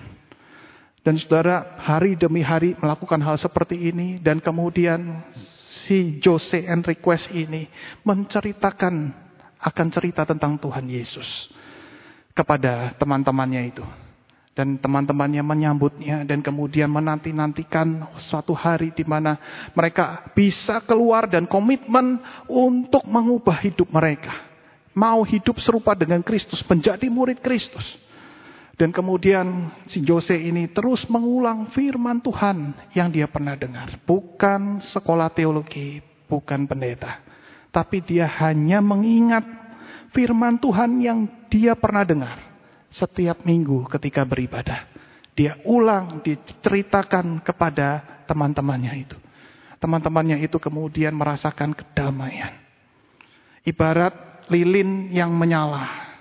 Dan 1.02 1.18
saudara 1.18 1.74
hari 1.83 2.14
demi 2.14 2.38
hari 2.38 2.78
melakukan 2.78 3.18
hal 3.18 3.35
seperti 3.35 3.90
ini. 3.90 4.22
Dan 4.22 4.38
kemudian 4.38 5.26
si 5.83 6.22
Jose 6.22 6.62
Enriquez 6.70 7.26
ini 7.35 7.66
menceritakan 8.07 9.23
akan 9.64 9.87
cerita 9.88 10.29
tentang 10.29 10.61
Tuhan 10.61 10.85
Yesus. 10.85 11.48
Kepada 12.37 12.92
teman-temannya 13.00 13.62
itu. 13.72 13.85
Dan 14.55 14.79
teman-temannya 14.79 15.42
menyambutnya 15.42 16.22
dan 16.22 16.38
kemudian 16.38 16.87
menanti-nantikan 16.87 18.14
suatu 18.22 18.55
hari 18.55 18.94
di 18.94 19.03
mana 19.03 19.35
mereka 19.74 20.31
bisa 20.31 20.79
keluar 20.87 21.27
dan 21.27 21.42
komitmen 21.50 22.22
untuk 22.46 23.03
mengubah 23.03 23.59
hidup 23.66 23.90
mereka. 23.90 24.46
Mau 24.94 25.27
hidup 25.27 25.59
serupa 25.59 25.98
dengan 25.98 26.22
Kristus, 26.22 26.62
menjadi 26.70 27.11
murid 27.11 27.42
Kristus. 27.42 27.98
Dan 28.74 28.94
kemudian 28.94 29.74
si 29.90 30.03
Jose 30.03 30.35
ini 30.35 30.70
terus 30.70 31.07
mengulang 31.11 31.70
firman 31.74 32.22
Tuhan 32.22 32.74
yang 32.94 33.11
dia 33.11 33.27
pernah 33.27 33.59
dengar. 33.59 33.98
Bukan 34.07 34.83
sekolah 34.83 35.35
teologi, 35.35 35.98
bukan 36.31 36.66
pendeta. 36.66 37.34
Tapi 37.74 38.06
dia 38.06 38.30
hanya 38.38 38.78
mengingat 38.78 39.42
firman 40.14 40.62
Tuhan 40.62 41.02
yang 41.02 41.26
dia 41.50 41.74
pernah 41.74 42.06
dengar. 42.06 42.38
Setiap 42.94 43.42
minggu 43.42 43.90
ketika 43.90 44.22
beribadah. 44.22 44.87
Dia 45.34 45.58
ulang, 45.66 46.22
diceritakan 46.22 47.42
kepada 47.42 48.22
teman-temannya 48.30 48.94
itu. 49.02 49.18
Teman-temannya 49.82 50.38
itu 50.46 50.62
kemudian 50.62 51.10
merasakan 51.18 51.74
kedamaian. 51.74 52.54
Ibarat 53.66 54.46
lilin 54.46 55.10
yang 55.10 55.34
menyala 55.34 56.14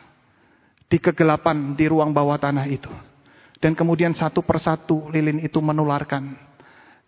di 0.89 0.97
kegelapan 0.97 1.77
di 1.77 1.85
ruang 1.85 2.09
bawah 2.09 2.41
tanah 2.41 2.65
itu. 2.65 2.89
Dan 3.61 3.77
kemudian 3.77 4.17
satu 4.17 4.41
persatu 4.41 5.13
lilin 5.13 5.37
itu 5.45 5.61
menularkan 5.61 6.33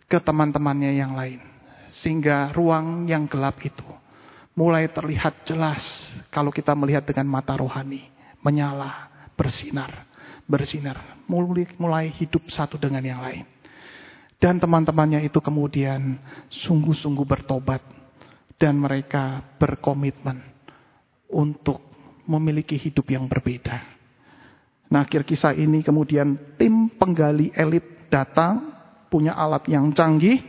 ke 0.06 0.22
teman-temannya 0.22 0.94
yang 0.94 1.18
lain. 1.18 1.42
Sehingga 1.90 2.54
ruang 2.54 3.10
yang 3.10 3.26
gelap 3.26 3.58
itu 3.66 4.05
mulai 4.56 4.88
terlihat 4.88 5.44
jelas 5.44 5.84
kalau 6.32 6.48
kita 6.48 6.72
melihat 6.72 7.04
dengan 7.04 7.28
mata 7.28 7.52
rohani. 7.54 8.08
Menyala, 8.40 9.12
bersinar, 9.36 10.08
bersinar. 10.48 11.20
Mulai, 11.28 11.68
mulai 11.76 12.06
hidup 12.16 12.48
satu 12.48 12.80
dengan 12.80 13.04
yang 13.04 13.20
lain. 13.20 13.44
Dan 14.40 14.56
teman-temannya 14.56 15.28
itu 15.28 15.38
kemudian 15.44 16.16
sungguh-sungguh 16.48 17.26
bertobat. 17.28 17.84
Dan 18.56 18.80
mereka 18.80 19.44
berkomitmen 19.60 20.40
untuk 21.28 21.84
memiliki 22.24 22.80
hidup 22.80 23.12
yang 23.12 23.28
berbeda. 23.28 23.84
Nah, 24.88 25.04
akhir 25.04 25.28
kisah 25.28 25.52
ini 25.52 25.84
kemudian 25.84 26.56
tim 26.56 26.88
penggali 26.88 27.52
elit 27.52 28.08
datang, 28.08 28.72
punya 29.12 29.36
alat 29.36 29.68
yang 29.68 29.92
canggih, 29.92 30.40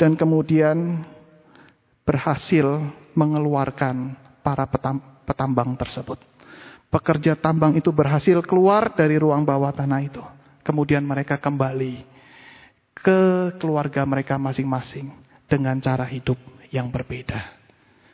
dan 0.00 0.16
kemudian 0.16 1.04
berhasil 2.08 2.88
mengeluarkan 3.14 4.16
para 4.42 4.66
petambang 5.26 5.78
tersebut. 5.78 6.18
Pekerja 6.92 7.32
tambang 7.38 7.72
itu 7.78 7.88
berhasil 7.88 8.44
keluar 8.44 8.92
dari 8.92 9.16
ruang 9.16 9.48
bawah 9.48 9.72
tanah 9.72 10.00
itu. 10.04 10.20
Kemudian 10.60 11.02
mereka 11.02 11.40
kembali 11.40 12.04
ke 12.92 13.20
keluarga 13.56 14.04
mereka 14.04 14.36
masing-masing 14.36 15.08
dengan 15.48 15.80
cara 15.80 16.04
hidup 16.04 16.36
yang 16.68 16.92
berbeda. 16.92 17.58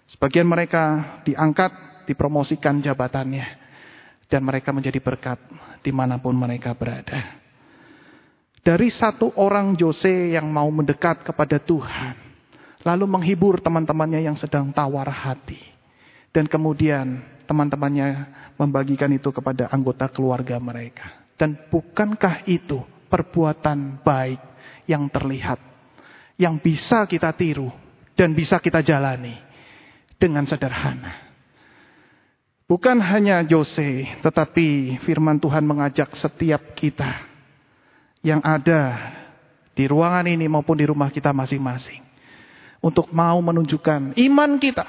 Sebagian 0.09 0.49
mereka 0.49 1.19
diangkat, 1.27 2.07
dipromosikan 2.09 2.81
jabatannya, 2.81 3.45
dan 4.31 4.41
mereka 4.47 4.73
menjadi 4.73 5.03
berkat 5.03 5.37
di 5.83 5.93
mana 5.93 6.17
pun 6.17 6.33
mereka 6.33 6.73
berada. 6.73 7.41
Dari 8.65 8.89
satu 8.93 9.33
orang 9.37 9.77
Jose 9.77 10.37
yang 10.37 10.49
mau 10.49 10.69
mendekat 10.69 11.25
kepada 11.25 11.57
Tuhan, 11.61 12.28
lalu 12.89 13.05
menghibur 13.05 13.61
teman-temannya 13.61 14.25
yang 14.25 14.37
sedang 14.41 14.73
tawar 14.73 15.13
hati, 15.13 15.61
dan 16.33 16.49
kemudian 16.49 17.21
teman-temannya 17.45 18.33
membagikan 18.57 19.13
itu 19.13 19.29
kepada 19.29 19.69
anggota 19.69 20.09
keluarga 20.09 20.57
mereka. 20.57 21.13
Dan 21.37 21.69
bukankah 21.69 22.49
itu 22.49 22.81
perbuatan 23.13 24.01
baik 24.01 24.41
yang 24.89 25.05
terlihat, 25.13 25.61
yang 26.41 26.57
bisa 26.57 27.05
kita 27.05 27.29
tiru 27.37 27.69
dan 28.17 28.33
bisa 28.33 28.57
kita 28.57 28.81
jalani 28.81 29.37
dengan 30.17 30.49
sederhana? 30.49 31.29
Bukan 32.69 33.01
hanya 33.01 33.45
Jose, 33.45 34.17
tetapi 34.25 35.01
firman 35.05 35.41
Tuhan 35.41 35.65
mengajak 35.65 36.17
setiap 36.17 36.73
kita 36.73 37.21
yang 38.25 38.41
ada 38.45 39.13
di 39.73 39.85
ruangan 39.89 40.25
ini 40.29 40.49
maupun 40.49 40.77
di 40.77 40.85
rumah 40.85 41.09
kita 41.09 41.33
masing-masing 41.33 42.08
untuk 42.79 43.11
mau 43.11 43.39
menunjukkan 43.43 44.15
iman 44.15 44.51
kita, 44.63 44.87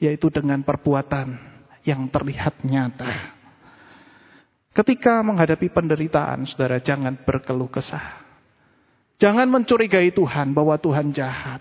yaitu 0.00 0.32
dengan 0.32 0.64
perbuatan 0.64 1.36
yang 1.84 2.08
terlihat 2.08 2.62
nyata. 2.64 3.36
Ketika 4.72 5.20
menghadapi 5.20 5.68
penderitaan, 5.68 6.48
saudara 6.48 6.80
jangan 6.80 7.12
berkeluh 7.20 7.68
kesah. 7.68 8.24
Jangan 9.20 9.46
mencurigai 9.46 10.10
Tuhan 10.10 10.56
bahwa 10.56 10.74
Tuhan 10.80 11.12
jahat. 11.12 11.60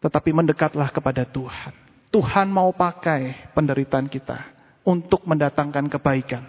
Tetapi 0.00 0.32
mendekatlah 0.32 0.88
kepada 0.88 1.28
Tuhan. 1.28 1.76
Tuhan 2.10 2.48
mau 2.48 2.72
pakai 2.72 3.52
penderitaan 3.52 4.08
kita 4.08 4.48
untuk 4.82 5.22
mendatangkan 5.28 5.86
kebaikan 5.92 6.42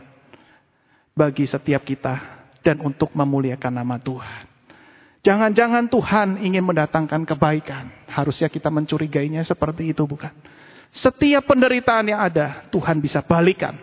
bagi 1.13 1.45
setiap 1.45 1.83
kita 1.85 2.17
dan 2.63 2.81
untuk 2.81 3.11
memuliakan 3.13 3.83
nama 3.83 3.99
Tuhan. 4.01 4.50
Jangan-jangan 5.21 5.85
Tuhan 5.85 6.41
ingin 6.41 6.65
mendatangkan 6.65 7.29
kebaikan. 7.29 7.93
Harusnya 8.09 8.49
kita 8.49 8.73
mencurigainya 8.73 9.45
seperti 9.45 9.93
itu, 9.93 10.01
bukan? 10.09 10.33
Setiap 10.89 11.45
penderitaan 11.45 12.09
yang 12.09 12.19
ada, 12.25 12.65
Tuhan 12.73 12.97
bisa 12.97 13.21
balikan 13.21 13.77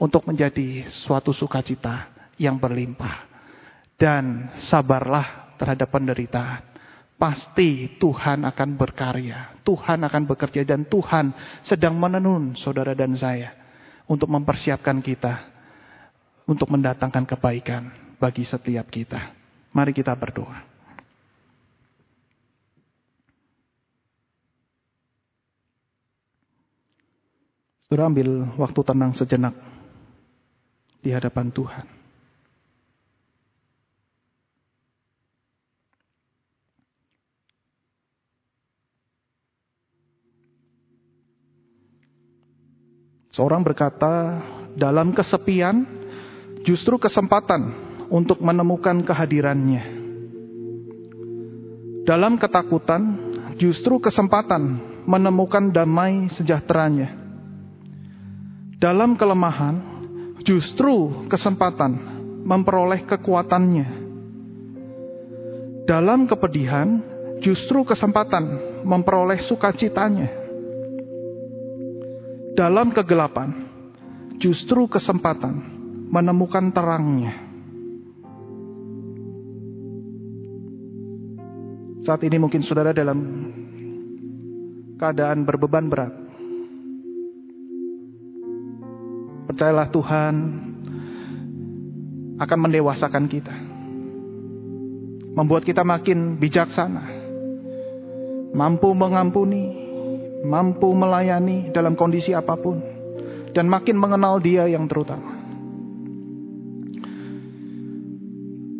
untuk 0.00 0.24
menjadi 0.24 0.88
suatu 0.88 1.30
sukacita 1.36 2.08
yang 2.40 2.56
berlimpah. 2.56 3.28
Dan 4.00 4.48
sabarlah 4.56 5.54
terhadap 5.60 5.92
penderitaan. 5.92 6.64
Pasti 7.18 7.98
Tuhan 7.98 8.46
akan 8.46 8.78
berkarya, 8.78 9.58
Tuhan 9.66 10.06
akan 10.06 10.22
bekerja 10.22 10.62
dan 10.62 10.86
Tuhan 10.86 11.34
sedang 11.66 11.98
menenun 11.98 12.54
saudara 12.54 12.94
dan 12.94 13.10
saya 13.18 13.58
untuk 14.06 14.30
mempersiapkan 14.30 15.02
kita 15.02 15.50
untuk 16.46 16.70
mendatangkan 16.70 17.26
kebaikan 17.26 17.90
bagi 18.22 18.46
setiap 18.46 18.86
kita. 18.86 19.34
Mari 19.74 19.90
kita 19.90 20.14
berdoa. 20.14 20.77
Saudara 27.88 28.12
ambil 28.12 28.44
waktu 28.60 28.80
tenang 28.84 29.16
sejenak 29.16 29.56
di 31.00 31.08
hadapan 31.08 31.48
Tuhan. 31.48 31.88
Seorang 43.32 43.64
berkata, 43.64 44.36
dalam 44.76 45.16
kesepian 45.16 45.88
justru 46.68 47.00
kesempatan 47.00 47.72
untuk 48.12 48.44
menemukan 48.44 49.00
kehadirannya. 49.00 49.96
Dalam 52.04 52.36
ketakutan 52.36 53.16
justru 53.56 53.96
kesempatan 53.96 54.76
menemukan 55.08 55.72
damai 55.72 56.28
sejahteranya. 56.36 57.17
Dalam 58.78 59.18
kelemahan 59.18 59.74
justru 60.46 61.26
kesempatan 61.26 61.98
memperoleh 62.46 63.02
kekuatannya. 63.10 64.06
Dalam 65.82 66.30
kepedihan, 66.30 67.02
justru 67.42 67.82
kesempatan 67.82 68.46
memperoleh 68.86 69.42
sukacitanya. 69.42 70.30
Dalam 72.54 72.94
kegelapan, 72.94 73.66
justru 74.38 74.86
kesempatan 74.86 75.58
menemukan 76.14 76.70
terangnya. 76.70 77.34
Saat 82.06 82.22
ini 82.22 82.38
mungkin 82.38 82.62
saudara 82.62 82.94
dalam 82.94 83.18
keadaan 85.02 85.42
berbeban 85.42 85.90
berat. 85.90 86.27
Percayalah 89.48 89.88
Tuhan 89.88 90.34
akan 92.36 92.58
mendewasakan 92.68 93.24
kita. 93.32 93.56
Membuat 95.32 95.64
kita 95.64 95.80
makin 95.88 96.36
bijaksana. 96.36 97.16
Mampu 98.52 98.92
mengampuni, 98.92 99.72
mampu 100.44 100.92
melayani 100.92 101.72
dalam 101.72 101.96
kondisi 101.96 102.36
apa 102.36 102.60
pun. 102.60 102.76
Dan 103.56 103.72
makin 103.72 103.96
mengenal 103.96 104.36
dia 104.44 104.68
yang 104.68 104.84
terutama. 104.84 105.40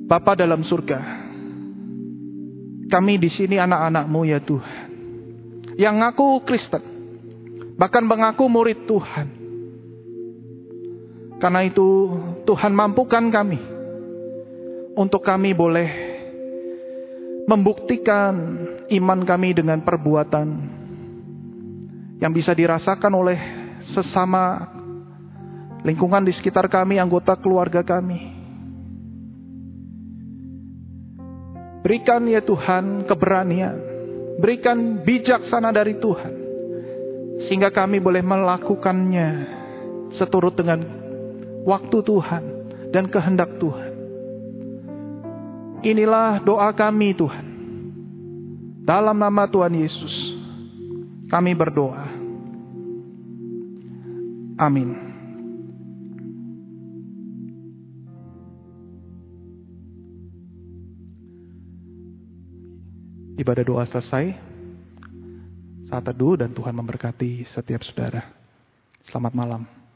Bapa 0.08 0.32
dalam 0.36 0.64
surga, 0.64 1.00
kami 2.88 3.20
di 3.20 3.28
sini 3.28 3.60
anak-anakmu 3.60 4.20
ya 4.24 4.40
Tuhan. 4.40 4.88
Yang 5.76 5.94
ngaku 6.00 6.28
Kristen, 6.48 6.84
bahkan 7.76 8.08
mengaku 8.08 8.48
murid 8.48 8.88
Tuhan. 8.88 9.37
Karena 11.38 11.62
itu 11.62 12.18
Tuhan 12.42 12.74
mampukan 12.74 13.30
kami 13.30 13.58
untuk 14.98 15.22
kami 15.22 15.54
boleh 15.54 15.88
membuktikan 17.46 18.34
iman 18.90 19.20
kami 19.22 19.54
dengan 19.54 19.78
perbuatan 19.86 20.48
yang 22.18 22.34
bisa 22.34 22.50
dirasakan 22.50 23.12
oleh 23.14 23.38
sesama 23.94 24.66
lingkungan 25.86 26.26
di 26.26 26.34
sekitar 26.34 26.66
kami, 26.66 26.98
anggota 26.98 27.38
keluarga 27.38 27.86
kami. 27.86 28.34
Berikan 31.86 32.26
ya 32.26 32.42
Tuhan 32.42 33.06
keberanian, 33.06 33.78
berikan 34.42 34.98
bijaksana 35.06 35.70
dari 35.70 35.94
Tuhan, 36.02 36.34
sehingga 37.46 37.70
kami 37.70 38.02
boleh 38.02 38.20
melakukannya 38.20 39.28
seturut 40.10 40.58
dengan 40.58 40.97
waktu 41.68 42.00
Tuhan 42.00 42.44
dan 42.88 43.12
kehendak 43.12 43.60
Tuhan. 43.60 43.92
Inilah 45.84 46.40
doa 46.40 46.72
kami 46.72 47.12
Tuhan. 47.12 47.46
Dalam 48.88 49.20
nama 49.20 49.44
Tuhan 49.44 49.76
Yesus, 49.76 50.32
kami 51.28 51.52
berdoa. 51.52 52.08
Amin. 54.56 54.96
Ibadah 63.38 63.62
doa 63.62 63.84
selesai. 63.86 64.34
Saat 65.86 66.04
teduh 66.10 66.34
dan 66.40 66.50
Tuhan 66.50 66.74
memberkati 66.74 67.46
setiap 67.46 67.86
saudara. 67.86 68.34
Selamat 69.06 69.32
malam. 69.32 69.87